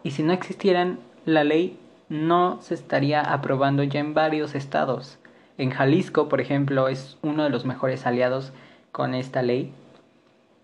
Y 0.03 0.11
si 0.11 0.23
no 0.23 0.33
existieran, 0.33 0.99
la 1.25 1.43
ley 1.43 1.77
no 2.11 2.61
se 2.61 2.73
estaría 2.73 3.21
aprobando 3.21 3.83
ya 3.83 4.01
en 4.01 4.13
varios 4.13 4.53
estados. 4.53 5.17
En 5.57 5.69
Jalisco, 5.69 6.27
por 6.27 6.41
ejemplo, 6.41 6.89
es 6.89 7.17
uno 7.21 7.45
de 7.45 7.49
los 7.49 7.63
mejores 7.65 8.05
aliados 8.05 8.51
con 8.91 9.15
esta 9.15 9.41
ley. 9.41 9.73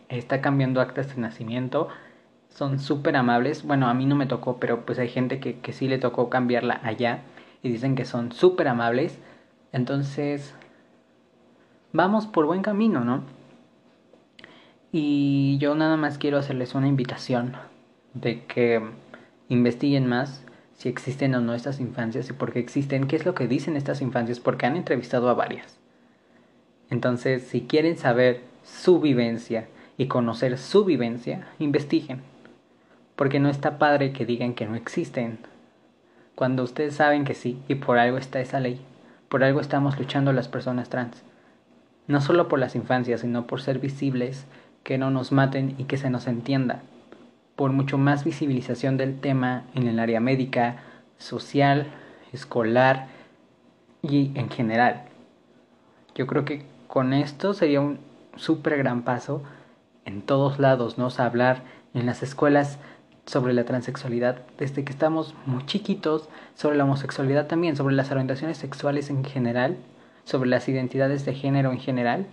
Está 0.10 0.41
cambiando 0.41 0.81
actas 0.81 1.15
de 1.15 1.21
nacimiento. 1.21 1.88
Son 2.49 2.79
súper 2.79 3.15
amables. 3.15 3.63
Bueno, 3.63 3.88
a 3.88 3.93
mí 3.93 4.05
no 4.05 4.15
me 4.15 4.25
tocó, 4.25 4.57
pero 4.57 4.86
pues 4.86 4.99
hay 4.99 5.07
gente 5.07 5.39
que, 5.39 5.60
que 5.60 5.71
sí 5.71 5.88
le 5.88 5.99
tocó 5.99 6.29
cambiarla 6.29 6.81
allá 6.83 7.21
y 7.63 7.69
dicen 7.69 7.95
que 7.95 8.03
son 8.03 8.33
súper 8.33 8.67
amables. 8.67 9.17
Entonces, 9.71 10.53
vamos 11.93 12.27
por 12.27 12.45
buen 12.45 12.62
camino, 12.62 13.05
¿no? 13.05 13.23
Y 14.91 15.57
yo 15.60 15.75
nada 15.75 15.95
más 15.95 16.17
quiero 16.17 16.39
hacerles 16.39 16.75
una 16.75 16.89
invitación 16.89 17.53
de 18.13 18.43
que 18.43 18.81
investiguen 19.47 20.07
más 20.07 20.43
si 20.78 20.90
existen 20.90 21.34
o 21.36 21.42
no 21.42 21.54
estas 21.54 21.80
infancias 21.80 22.30
y 22.30 22.34
por 22.34 22.54
qué 22.54 22.60
existen, 22.60 23.08
qué 23.08 23.16
es 23.16 23.26
lo 23.26 23.34
que 23.34 23.48
dicen 23.48 23.76
estas 23.76 24.02
infancias, 24.02 24.40
porque 24.40 24.68
han 24.68 24.78
entrevistado 24.78 25.28
a 25.30 25.34
varias. 25.34 25.78
Entonces, 26.90 27.44
si 27.44 27.62
quieren 27.62 27.98
saber 27.98 28.42
su 28.63 29.00
vivencia 29.00 29.68
y 29.98 30.08
conocer 30.08 30.58
su 30.58 30.86
vivencia, 30.86 31.48
investiguen. 31.60 32.22
Porque 33.16 33.40
no 33.40 33.50
está 33.50 33.80
padre 33.80 34.13
que 34.13 34.26
digan 34.26 34.54
que 34.54 34.68
no 34.68 34.76
existen, 34.76 35.40
cuando 36.36 36.62
ustedes 36.62 36.94
saben 36.94 37.26
que 37.26 37.34
sí, 37.34 37.60
y 37.68 37.76
por 37.76 37.98
algo 37.98 38.20
está 38.20 38.40
esa 38.40 38.60
ley, 38.60 38.80
por 39.28 39.44
algo 39.44 39.60
estamos 39.60 39.98
luchando 39.98 40.32
las 40.34 40.48
personas 40.48 40.90
trans. 40.90 41.24
No 42.06 42.22
solo 42.22 42.48
por 42.48 42.60
las 42.60 42.76
infancias, 42.76 43.22
sino 43.22 43.48
por 43.48 43.60
ser 43.60 43.80
visibles, 43.80 44.46
que 44.84 45.00
no 45.00 45.10
nos 45.10 45.32
maten 45.32 45.74
y 45.80 45.86
que 45.86 45.98
se 45.98 46.12
nos 46.12 46.28
entienda. 46.28 46.84
Por 47.58 47.74
mucho 47.74 47.98
más 47.98 48.24
visibilización 48.24 48.96
del 48.96 49.20
tema 49.20 49.65
en 49.76 49.88
el 49.88 50.00
área 50.00 50.22
médica, 50.22 50.78
social, 51.17 51.88
escolar 52.32 53.08
y 54.02 54.32
en 54.36 54.50
general. 54.50 55.04
Yo 56.15 56.26
creo 56.28 56.46
que 56.46 56.65
con 56.88 57.12
esto 57.12 57.54
sería 57.54 57.82
un 57.82 58.00
súper 58.38 58.78
gran 58.78 59.02
paso 59.02 59.43
en 60.06 60.22
todos 60.22 60.60
lados, 60.60 60.98
¿no? 60.98 61.10
hablar 61.17 61.63
en 61.93 62.06
las 62.06 62.24
escuelas 62.24 62.80
sobre 63.26 63.54
la 63.54 63.65
transexualidad 63.65 64.38
desde 64.58 64.86
que 64.86 64.93
estamos 64.93 65.36
muy 65.46 65.65
chiquitos, 65.65 66.30
sobre 66.56 66.78
la 66.78 66.86
homosexualidad 66.86 67.48
también, 67.48 67.76
sobre 67.76 67.93
las 67.93 68.10
orientaciones 68.10 68.58
sexuales 68.58 69.10
en 69.10 69.26
general, 69.26 69.78
sobre 70.24 70.50
las 70.50 70.70
identidades 70.70 71.26
de 71.26 71.34
género 71.34 71.72
en 71.72 71.80
general. 71.80 72.28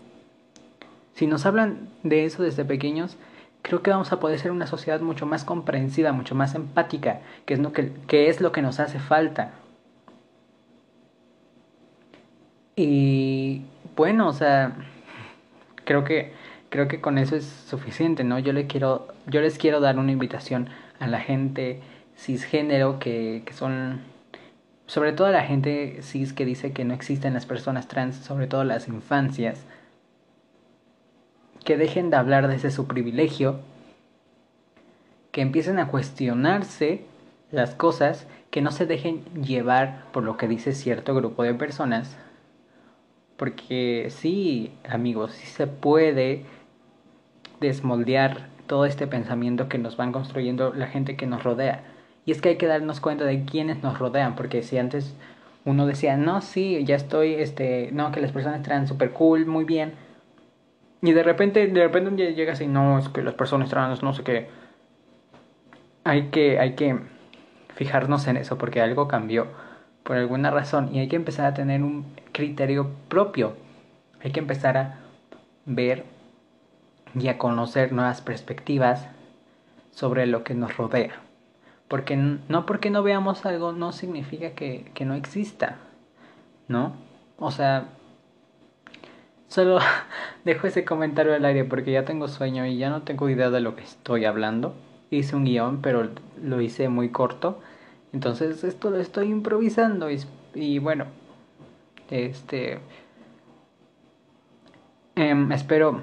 Si 1.15 1.27
nos 1.27 1.47
hablan 1.47 1.89
de 2.05 2.25
eso 2.25 2.43
desde 2.43 2.65
pequeños, 2.65 3.17
creo 3.65 3.83
que 3.83 3.91
vamos 3.91 4.13
a 4.13 4.21
poder 4.21 4.39
ser 4.39 4.51
una 4.51 4.67
sociedad 4.67 5.01
mucho 5.01 5.25
más 5.25 5.43
comprensiva, 5.45 6.13
mucho 6.13 6.35
más 6.35 6.55
empática, 6.55 7.21
que 7.47 7.55
es 7.55 7.61
lo 7.61 7.73
que, 7.73 7.93
es 8.29 8.43
lo 8.43 8.53
que 8.53 8.61
nos 8.61 8.79
hace 8.79 8.99
falta. 9.01 9.53
Y 12.77 13.63
bueno, 13.97 14.29
o 14.29 14.33
sea, 14.35 14.77
creo 15.85 16.05
que 16.05 16.33
creo 16.69 16.89
que 16.89 17.01
con 17.01 17.19
eso 17.19 17.37
es 17.37 17.47
suficiente, 17.47 18.23
¿no? 18.23 18.39
Yo 18.39 18.53
le 18.53 18.67
quiero 18.67 19.09
yo 19.27 19.41
les 19.41 19.57
quiero 19.59 19.81
dar 19.81 19.99
una 19.99 20.13
invitación 20.13 20.69
a 21.01 21.07
la 21.07 21.21
gente 21.21 21.81
cisgénero 22.19 22.99
que, 22.99 23.43
que 23.47 23.55
son, 23.55 24.03
sobre 24.87 25.13
todo 25.13 25.29
a 25.29 25.31
la 25.31 25.43
gente 25.43 26.03
cis 26.03 26.35
que 26.35 26.45
dice 26.45 26.73
que 26.73 26.85
no 26.85 26.93
existen 26.93 27.33
las 27.33 27.47
personas 27.47 27.89
trans, 27.89 28.17
sobre 28.17 28.47
todo 28.47 28.65
las 28.65 28.89
infancias, 28.89 29.65
que 31.65 31.77
dejen 31.77 32.11
de 32.11 32.17
hablar 32.17 32.49
desde 32.49 32.71
su 32.71 32.87
privilegio, 32.87 33.61
que 35.33 35.41
empiecen 35.41 35.79
a 35.79 35.89
cuestionarse 35.89 37.05
las 37.51 37.75
cosas, 37.75 38.27
que 38.51 38.63
no 38.63 38.71
se 38.71 38.87
dejen 38.87 39.25
llevar 39.35 40.05
por 40.13 40.23
lo 40.23 40.37
que 40.37 40.47
dice 40.47 40.73
cierto 40.75 41.15
grupo 41.15 41.43
de 41.43 41.55
personas, 41.55 42.17
porque 43.37 44.09
sí, 44.11 44.73
amigos, 44.89 45.33
sí 45.33 45.47
se 45.47 45.67
puede 45.67 46.45
desmoldear 47.61 48.49
todo 48.67 48.87
este 48.87 49.07
pensamiento 49.07 49.69
que 49.69 49.79
nos 49.79 49.97
van 49.97 50.13
construyendo 50.13 50.73
la 50.73 50.87
gente 50.87 51.17
que 51.17 51.27
nos 51.27 51.43
rodea. 51.43 51.83
Y 52.27 52.33
es 52.33 52.41
que 52.41 52.51
hay 52.51 52.57
que 52.57 52.67
darnos 52.67 53.01
cuenta 53.01 53.25
de 53.25 53.45
quiénes 53.45 53.83
nos 53.83 53.99
rodean, 53.99 54.37
porque 54.37 54.63
si 54.63 54.79
antes 54.79 55.15
uno 55.65 55.87
decía, 55.87 56.17
no, 56.17 56.41
sí, 56.41 56.85
ya 56.85 56.97
estoy, 56.97 57.35
este, 57.35 57.91
no, 57.93 58.13
que 58.13 58.21
las 58.21 58.33
personas 58.33 58.63
trans 58.63 58.89
super 58.89 59.11
cool, 59.13 59.47
muy 59.47 59.65
bien. 59.65 59.93
Y 61.05 61.13
de 61.13 61.23
repente, 61.23 61.67
de 61.67 61.83
repente 61.83 62.09
un 62.09 62.17
día 62.17 62.31
llega 62.31 62.55
así, 62.55 62.67
no, 62.67 62.99
es 62.99 63.11
que 63.11 63.23
las 63.23 63.35
personas 63.35 63.69
trans, 63.69 64.03
no 64.03 64.15
sé 64.15 64.23
qué. 64.23 64.49
Hay 66.03 66.29
que, 66.29 66.59
hay 66.59 66.77
que 66.77 66.99
fijarnos 67.75 68.27
en 68.27 68.39
eso, 68.39 68.57
porque 68.57 68.81
algo 68.81 69.07
cambió 69.07 69.49
por 70.03 70.17
alguna 70.17 70.51
razón 70.51 70.95
y 70.95 71.01
hay 71.01 71.09
que 71.09 71.17
empezar 71.17 71.45
a 71.45 71.53
tener 71.53 71.83
un 71.83 72.07
criterio 72.33 72.91
propio. 73.09 73.55
Hay 74.23 74.33
que 74.33 74.41
empezar 74.41 74.79
a 74.79 75.01
ver 75.67 76.07
y 77.15 77.29
a 77.29 77.37
conocer 77.37 77.93
nuevas 77.93 78.23
perspectivas 78.23 79.07
sobre 79.91 80.25
lo 80.25 80.43
que 80.43 80.55
nos 80.55 80.75
rodea. 80.79 81.21
Porque 81.87 82.17
no 82.17 82.65
porque 82.65 82.89
no 82.89 83.03
veamos 83.03 83.45
algo 83.45 83.73
no 83.73 83.93
significa 83.93 84.53
que, 84.53 84.91
que 84.95 85.05
no 85.05 85.13
exista, 85.13 85.77
¿no? 86.67 86.95
O 87.37 87.51
sea, 87.51 87.89
Solo 89.49 89.79
dejo 90.45 90.67
ese 90.67 90.85
comentario 90.85 91.35
al 91.35 91.45
aire 91.45 91.65
porque 91.65 91.93
ya 91.93 92.05
tengo 92.05 92.29
sueño 92.29 92.67
y 92.67 92.77
ya 92.77 92.91
no 92.91 93.03
tengo 93.03 93.29
idea 93.29 93.51
de 93.51 93.61
lo 93.61 93.77
que 93.77 93.85
estoy 93.85 94.25
hablando. 94.25 94.75
Hice 95.11 95.37
un 95.37 95.45
guion, 95.45 95.81
pero 95.81 96.11
lo 96.43 96.61
hice 96.61 96.89
muy 96.89 97.11
corto. 97.11 97.61
Entonces 98.13 98.65
esto 98.65 98.91
lo 98.91 98.99
estoy 98.99 99.29
improvisando 99.31 100.09
y, 100.55 100.79
bueno, 100.79 101.07
este... 102.11 102.81
Em, 105.17 105.53
espero 105.53 106.01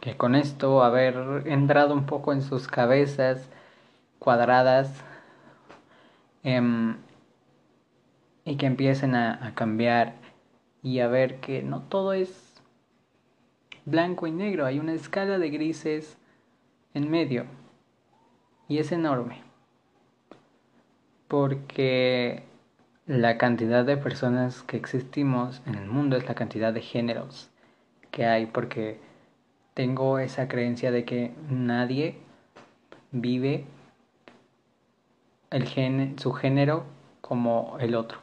que 0.00 0.16
con 0.16 0.34
esto 0.34 0.82
haber 0.82 1.44
entrado 1.46 1.94
un 1.94 2.06
poco 2.06 2.32
en 2.32 2.42
sus 2.42 2.66
cabezas 2.66 3.48
cuadradas 4.18 5.04
em, 6.42 6.96
y 8.44 8.56
que 8.56 8.66
empiecen 8.66 9.14
a 9.14 9.52
cambiar 9.54 10.14
y 10.82 11.00
a 11.00 11.08
ver 11.08 11.40
que 11.40 11.62
no 11.62 11.82
todo 11.82 12.12
es 12.12 12.49
blanco 13.90 14.26
y 14.26 14.32
negro, 14.32 14.66
hay 14.66 14.78
una 14.78 14.94
escala 14.94 15.38
de 15.38 15.50
grises 15.50 16.16
en 16.94 17.10
medio 17.10 17.44
y 18.68 18.78
es 18.78 18.92
enorme 18.92 19.42
porque 21.28 22.42
la 23.06 23.38
cantidad 23.38 23.84
de 23.84 23.96
personas 23.96 24.62
que 24.62 24.76
existimos 24.76 25.62
en 25.66 25.76
el 25.76 25.86
mundo 25.86 26.16
es 26.16 26.26
la 26.26 26.34
cantidad 26.34 26.72
de 26.72 26.80
géneros 26.80 27.50
que 28.10 28.26
hay 28.26 28.46
porque 28.46 28.98
tengo 29.74 30.18
esa 30.18 30.48
creencia 30.48 30.90
de 30.90 31.04
que 31.04 31.32
nadie 31.48 32.18
vive 33.12 33.64
el 35.50 35.66
gen 35.66 36.18
su 36.18 36.32
género 36.32 36.84
como 37.20 37.76
el 37.80 37.94
otro. 37.94 38.18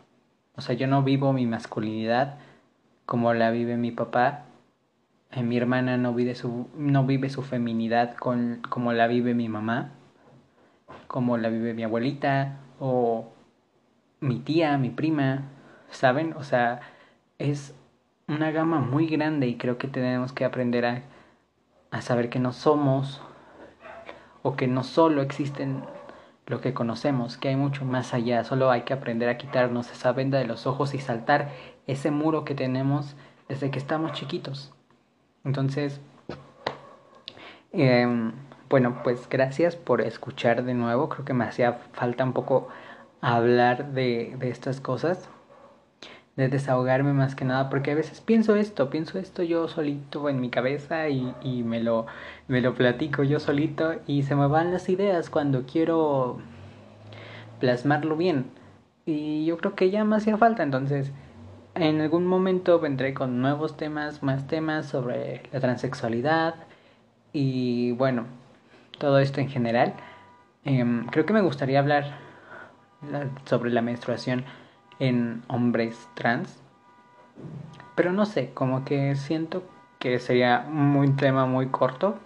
O 0.55 0.61
sea, 0.61 0.75
yo 0.75 0.87
no 0.87 1.03
vivo 1.03 1.33
mi 1.33 1.45
masculinidad 1.45 2.37
como 3.05 3.33
la 3.33 3.51
vive 3.51 3.77
mi 3.77 3.91
papá. 3.91 4.45
Mi 5.43 5.57
hermana 5.57 5.97
no 5.97 6.13
vive 6.13 6.35
su, 6.35 6.67
no 6.75 7.05
vive 7.05 7.29
su 7.29 7.43
feminidad 7.43 8.15
con, 8.15 8.61
como 8.69 8.93
la 8.93 9.07
vive 9.07 9.33
mi 9.33 9.49
mamá, 9.49 9.91
como 11.07 11.37
la 11.37 11.49
vive 11.49 11.73
mi 11.73 11.83
abuelita 11.83 12.59
o 12.79 13.31
mi 14.19 14.39
tía, 14.39 14.77
mi 14.77 14.89
prima, 14.89 15.43
¿saben? 15.89 16.33
O 16.33 16.43
sea, 16.43 16.81
es 17.37 17.75
una 18.27 18.51
gama 18.51 18.79
muy 18.79 19.07
grande 19.07 19.47
y 19.47 19.57
creo 19.57 19.77
que 19.77 19.87
tenemos 19.87 20.33
que 20.33 20.45
aprender 20.45 20.85
a, 20.85 21.03
a 21.91 22.01
saber 22.01 22.29
que 22.29 22.39
no 22.39 22.51
somos 22.51 23.21
o 24.41 24.55
que 24.55 24.67
no 24.67 24.83
solo 24.83 25.21
existen 25.21 25.83
lo 26.45 26.61
que 26.61 26.73
conocemos, 26.73 27.37
que 27.37 27.49
hay 27.49 27.57
mucho 27.57 27.83
más 27.83 28.13
allá, 28.13 28.43
solo 28.43 28.71
hay 28.71 28.83
que 28.83 28.93
aprender 28.93 29.27
a 29.27 29.37
quitarnos 29.37 29.91
esa 29.91 30.13
venda 30.13 30.37
de 30.37 30.45
los 30.45 30.65
ojos 30.65 30.93
y 30.93 30.99
saltar 30.99 31.51
ese 31.87 32.09
muro 32.09 32.45
que 32.45 32.55
tenemos 32.55 33.17
desde 33.49 33.69
que 33.69 33.79
estamos 33.79 34.13
chiquitos. 34.13 34.73
Entonces, 35.47 36.01
em, 37.71 38.33
bueno, 38.69 38.99
pues 39.01 39.29
gracias 39.29 39.77
por 39.77 40.01
escuchar 40.01 40.65
de 40.65 40.73
nuevo, 40.73 41.07
creo 41.07 41.23
que 41.23 41.33
me 41.33 41.45
hacía 41.45 41.71
falta 41.93 42.25
un 42.25 42.33
poco 42.33 42.67
hablar 43.21 43.93
de, 43.93 44.35
de 44.39 44.49
estas 44.49 44.81
cosas, 44.81 45.29
de 46.35 46.49
desahogarme 46.49 47.13
más 47.13 47.33
que 47.33 47.45
nada, 47.45 47.69
porque 47.69 47.91
a 47.91 47.95
veces 47.95 48.19
pienso 48.19 48.57
esto, 48.57 48.89
pienso 48.89 49.19
esto 49.19 49.41
yo 49.41 49.69
solito 49.69 50.27
en 50.27 50.41
mi 50.41 50.49
cabeza 50.49 51.07
y, 51.07 51.33
y 51.41 51.63
me, 51.63 51.79
lo, 51.81 52.07
me 52.49 52.59
lo 52.59 52.73
platico 52.75 53.23
yo 53.23 53.39
solito 53.39 53.93
y 54.05 54.23
se 54.23 54.35
me 54.35 54.47
van 54.47 54.73
las 54.73 54.89
ideas 54.89 55.29
cuando 55.29 55.63
quiero 55.65 56.39
plasmarlo 57.61 58.17
bien. 58.17 58.47
Y 59.05 59.45
yo 59.45 59.57
creo 59.57 59.75
que 59.75 59.89
ya 59.91 60.03
me 60.03 60.17
hacía 60.17 60.37
falta, 60.37 60.63
entonces 60.63 61.13
en 61.79 62.01
algún 62.01 62.25
momento 62.25 62.79
vendré 62.79 63.13
con 63.13 63.41
nuevos 63.41 63.77
temas, 63.77 64.23
más 64.23 64.47
temas 64.47 64.87
sobre 64.87 65.43
la 65.51 65.59
transexualidad 65.59 66.55
y 67.33 67.91
bueno, 67.93 68.25
todo 68.97 69.19
esto 69.19 69.41
en 69.41 69.49
general. 69.49 69.93
Em, 70.65 71.05
creo 71.07 71.25
que 71.25 71.33
me 71.33 71.41
gustaría 71.41 71.79
hablar 71.79 72.17
sobre 73.45 73.71
la 73.71 73.81
menstruación 73.81 74.43
en 74.99 75.43
hombres 75.47 76.09
trans. 76.15 76.61
Pero 77.95 78.11
no 78.11 78.25
sé, 78.25 78.51
como 78.53 78.83
que 78.85 79.15
siento 79.15 79.63
que 79.99 80.19
sería 80.19 80.65
un 80.69 81.15
tema 81.15 81.45
muy 81.45 81.67
corto. 81.67 82.17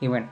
Y 0.00 0.08
bueno, 0.08 0.28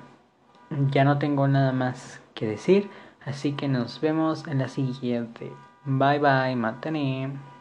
ya 0.90 1.04
no 1.04 1.18
tengo 1.18 1.48
nada 1.48 1.72
más 1.72 2.20
que 2.34 2.46
decir. 2.46 2.90
Así 3.24 3.52
que 3.52 3.68
nos 3.68 4.00
vemos 4.00 4.46
en 4.46 4.58
la 4.58 4.68
siguiente. 4.68 5.52
Bye 5.84 6.18
bye, 6.20 6.56
matane. 6.56 7.55